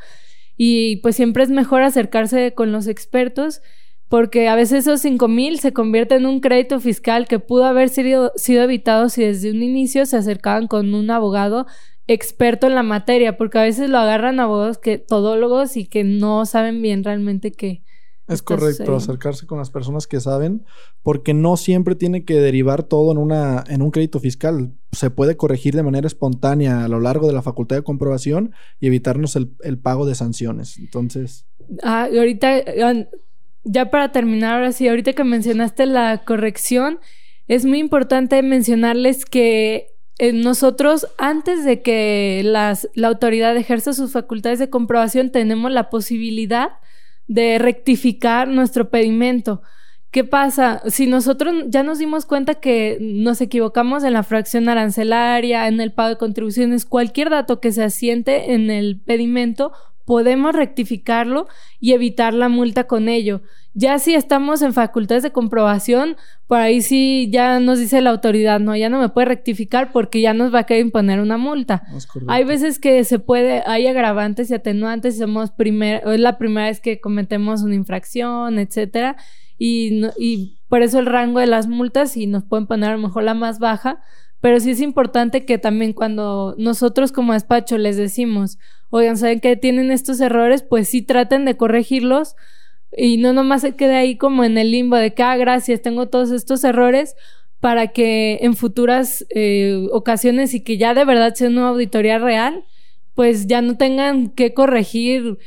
Y 0.56 0.98
pues 0.98 1.16
siempre 1.16 1.42
es 1.42 1.50
mejor 1.50 1.82
acercarse 1.82 2.54
con 2.54 2.70
los 2.70 2.86
expertos 2.86 3.62
porque 4.12 4.46
a 4.46 4.56
veces 4.56 4.80
esos 4.80 5.00
5 5.00 5.26
mil 5.26 5.58
se 5.58 5.72
convierten 5.72 6.18
en 6.18 6.26
un 6.26 6.40
crédito 6.40 6.80
fiscal 6.80 7.26
que 7.26 7.38
pudo 7.38 7.64
haber 7.64 7.88
sido, 7.88 8.30
sido 8.36 8.62
evitado 8.62 9.08
si 9.08 9.22
desde 9.22 9.50
un 9.50 9.62
inicio 9.62 10.04
se 10.04 10.18
acercaban 10.18 10.66
con 10.66 10.92
un 10.92 11.10
abogado 11.10 11.66
experto 12.06 12.66
en 12.66 12.74
la 12.74 12.82
materia, 12.82 13.38
porque 13.38 13.58
a 13.58 13.62
veces 13.62 13.88
lo 13.88 13.96
agarran 13.96 14.38
abogados 14.38 14.76
que 14.76 14.98
todólogos 14.98 15.78
y 15.78 15.86
que 15.86 16.04
no 16.04 16.44
saben 16.44 16.82
bien 16.82 17.04
realmente 17.04 17.52
qué. 17.52 17.84
Es 18.28 18.42
correcto, 18.42 18.94
acercarse 18.94 19.46
con 19.46 19.56
las 19.56 19.70
personas 19.70 20.06
que 20.06 20.20
saben, 20.20 20.66
porque 21.02 21.32
no 21.32 21.56
siempre 21.56 21.94
tiene 21.94 22.26
que 22.26 22.34
derivar 22.34 22.82
todo 22.82 23.12
en, 23.12 23.18
una, 23.18 23.64
en 23.66 23.80
un 23.80 23.90
crédito 23.90 24.20
fiscal. 24.20 24.74
Se 24.92 25.08
puede 25.08 25.38
corregir 25.38 25.74
de 25.74 25.84
manera 25.84 26.06
espontánea 26.06 26.84
a 26.84 26.88
lo 26.88 27.00
largo 27.00 27.28
de 27.28 27.32
la 27.32 27.40
facultad 27.40 27.76
de 27.76 27.82
comprobación 27.82 28.52
y 28.78 28.88
evitarnos 28.88 29.36
el, 29.36 29.56
el 29.62 29.78
pago 29.78 30.04
de 30.04 30.14
sanciones. 30.16 30.76
Entonces. 30.76 31.46
Ah, 31.82 32.10
y 32.12 32.18
ahorita 32.18 32.58
ya 33.64 33.90
para 33.90 34.12
terminar, 34.12 34.54
ahora 34.54 34.72
sí, 34.72 34.88
ahorita 34.88 35.12
que 35.12 35.24
mencionaste 35.24 35.86
la 35.86 36.18
corrección, 36.24 37.00
es 37.48 37.64
muy 37.64 37.78
importante 37.78 38.42
mencionarles 38.42 39.24
que 39.24 39.88
eh, 40.18 40.32
nosotros, 40.32 41.08
antes 41.18 41.64
de 41.64 41.82
que 41.82 42.42
la 42.44 42.76
autoridad 43.08 43.56
ejerza 43.56 43.92
sus 43.92 44.12
facultades 44.12 44.58
de 44.58 44.70
comprobación, 44.70 45.30
tenemos 45.30 45.70
la 45.70 45.90
posibilidad 45.90 46.70
de 47.26 47.58
rectificar 47.58 48.48
nuestro 48.48 48.90
pedimento. 48.90 49.62
¿Qué 50.12 50.24
pasa? 50.24 50.82
Si 50.88 51.06
nosotros 51.06 51.54
ya 51.68 51.82
nos 51.82 51.98
dimos 51.98 52.26
cuenta 52.26 52.56
que 52.56 52.98
nos 53.00 53.40
equivocamos 53.40 54.04
en 54.04 54.12
la 54.12 54.22
fracción 54.22 54.68
arancelaria, 54.68 55.66
en 55.68 55.80
el 55.80 55.92
pago 55.92 56.10
de 56.10 56.18
contribuciones, 56.18 56.84
cualquier 56.84 57.30
dato 57.30 57.60
que 57.60 57.72
se 57.72 57.82
asiente 57.82 58.52
en 58.52 58.70
el 58.70 59.00
pedimento, 59.00 59.72
podemos 60.12 60.54
rectificarlo 60.54 61.48
y 61.80 61.94
evitar 61.94 62.34
la 62.34 62.50
multa 62.50 62.84
con 62.84 63.08
ello. 63.08 63.40
Ya 63.72 63.98
si 63.98 64.14
estamos 64.14 64.60
en 64.60 64.74
facultades 64.74 65.22
de 65.22 65.32
comprobación, 65.32 66.18
por 66.46 66.58
ahí 66.58 66.82
sí 66.82 67.30
ya 67.32 67.58
nos 67.60 67.78
dice 67.78 68.02
la 68.02 68.10
autoridad, 68.10 68.60
no, 68.60 68.76
ya 68.76 68.90
no 68.90 69.00
me 69.00 69.08
puede 69.08 69.28
rectificar 69.28 69.90
porque 69.90 70.20
ya 70.20 70.34
nos 70.34 70.52
va 70.52 70.58
a 70.58 70.64
querer 70.64 70.84
imponer 70.84 71.18
una 71.18 71.38
multa. 71.38 71.82
hay 72.28 72.44
veces 72.44 72.78
que 72.78 73.02
se 73.04 73.20
puede, 73.20 73.62
hay 73.64 73.86
agravantes 73.86 74.50
y 74.50 74.54
atenuantes, 74.54 75.16
somos 75.16 75.50
primer, 75.50 76.02
es 76.06 76.20
la 76.20 76.36
primera 76.36 76.66
vez 76.66 76.80
que 76.80 77.00
cometemos 77.00 77.62
una 77.62 77.74
infracción, 77.74 78.58
etcétera, 78.58 79.16
y, 79.56 80.02
y 80.18 80.58
por 80.68 80.82
eso 80.82 80.98
el 80.98 81.06
rango 81.06 81.40
de 81.40 81.46
las 81.46 81.68
multas 81.68 82.18
y 82.18 82.26
nos 82.26 82.44
pueden 82.44 82.66
poner 82.66 82.90
a 82.90 82.96
lo 82.96 83.02
mejor 83.02 83.22
la 83.22 83.32
más 83.32 83.58
baja, 83.58 84.02
pero 84.42 84.58
sí 84.58 84.72
es 84.72 84.80
importante 84.80 85.44
que 85.44 85.56
también 85.56 85.92
cuando 85.92 86.56
nosotros 86.58 87.12
como 87.12 87.32
despacho 87.32 87.78
les 87.78 87.96
decimos, 87.96 88.58
oigan, 88.90 89.16
¿saben 89.16 89.38
que 89.38 89.56
tienen 89.56 89.92
estos 89.92 90.20
errores? 90.20 90.64
Pues 90.64 90.88
sí 90.88 91.00
traten 91.00 91.44
de 91.44 91.56
corregirlos 91.56 92.34
y 92.90 93.18
no 93.18 93.32
nomás 93.32 93.60
se 93.60 93.76
quede 93.76 93.94
ahí 93.94 94.16
como 94.16 94.42
en 94.42 94.58
el 94.58 94.72
limbo 94.72 94.96
de 94.96 95.14
que, 95.14 95.22
ah, 95.22 95.36
gracias, 95.36 95.80
tengo 95.80 96.08
todos 96.08 96.32
estos 96.32 96.64
errores 96.64 97.14
para 97.60 97.92
que 97.92 98.40
en 98.42 98.56
futuras 98.56 99.24
eh, 99.32 99.86
ocasiones 99.92 100.54
y 100.54 100.64
que 100.64 100.76
ya 100.76 100.92
de 100.92 101.04
verdad 101.04 101.34
sea 101.34 101.48
una 101.48 101.68
auditoría 101.68 102.18
real, 102.18 102.64
pues 103.14 103.46
ya 103.46 103.60
no 103.60 103.76
tengan 103.76 104.30
que 104.30 104.54
corregir, 104.54 105.38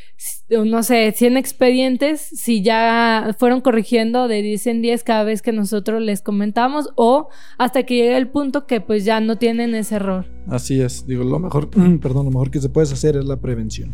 no 0.50 0.84
sé, 0.84 1.12
100 1.12 1.38
expedientes 1.38 2.22
si 2.22 2.62
ya 2.62 3.36
fueron 3.40 3.62
corrigiendo 3.62 4.28
de 4.28 4.42
10 4.42 4.68
en 4.68 4.82
10 4.82 5.04
cada 5.04 5.24
vez 5.24 5.42
que 5.42 5.52
nosotros 5.52 6.02
les 6.02 6.22
comentamos 6.22 6.90
o 6.96 7.30
hasta 7.58 7.84
que 7.84 7.96
llegue 7.96 8.18
el 8.18 8.30
punto 8.30 8.68
que 8.68 8.82
pues 8.82 9.06
ya 9.06 9.20
no 9.20 9.38
tienen 9.38 9.74
ese 9.74 9.96
error. 9.96 10.26
Así 10.48 10.82
es, 10.82 11.08
digo, 11.08 11.24
lo 11.24 11.40
mejor, 11.40 11.70
perdón, 12.02 12.26
lo 12.26 12.32
mejor 12.32 12.52
que 12.52 12.62
se 12.62 12.70
puede 12.70 12.92
hacer 12.92 13.16
es 13.16 13.26
la 13.26 13.38
prevención. 13.38 13.92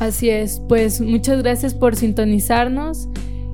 Así 0.00 0.28
es, 0.28 0.60
pues 0.68 1.00
muchas 1.00 1.42
gracias 1.42 1.72
por 1.72 1.94
sintonizarnos. 1.94 3.08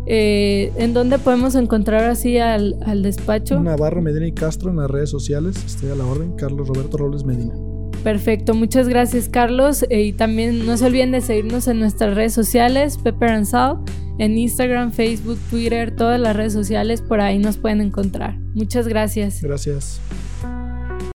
Eh, 0.06 0.72
¿En 0.76 0.94
dónde 0.94 1.18
podemos 1.18 1.54
encontrar 1.54 2.04
así 2.04 2.38
al, 2.38 2.76
al 2.84 3.02
despacho? 3.02 3.61
Navarro, 3.61 4.00
Medina 4.00 4.26
y 4.26 4.32
Castro 4.32 4.70
en 4.70 4.76
las 4.76 4.90
redes 4.90 5.11
sociales. 5.11 5.62
Estoy 5.64 5.90
a 5.90 5.94
la 5.94 6.06
orden. 6.06 6.32
Carlos 6.32 6.66
Roberto 6.66 6.96
Robles 6.96 7.22
Medina. 7.22 7.54
Perfecto, 8.03 8.55
muchas 8.55 8.88
gracias 8.88 9.28
Carlos. 9.28 9.84
Eh, 9.90 10.03
y 10.03 10.12
también 10.12 10.66
no 10.66 10.76
se 10.76 10.86
olviden 10.86 11.12
de 11.12 11.20
seguirnos 11.20 11.68
en 11.68 11.80
nuestras 11.80 12.14
redes 12.14 12.32
sociales, 12.32 12.98
Pepper 12.98 13.30
and 13.30 13.46
Salt, 13.46 13.90
en 14.18 14.38
Instagram, 14.38 14.92
Facebook, 14.92 15.38
Twitter, 15.51 15.94
todas 15.94 16.20
las 16.20 16.36
redes 16.36 16.53
sociales, 16.53 17.03
por 17.03 17.20
ahí 17.20 17.38
nos 17.38 17.57
pueden 17.57 17.80
encontrar. 17.80 18.38
Muchas 18.55 18.88
gracias. 18.88 19.42
Gracias. 19.42 20.01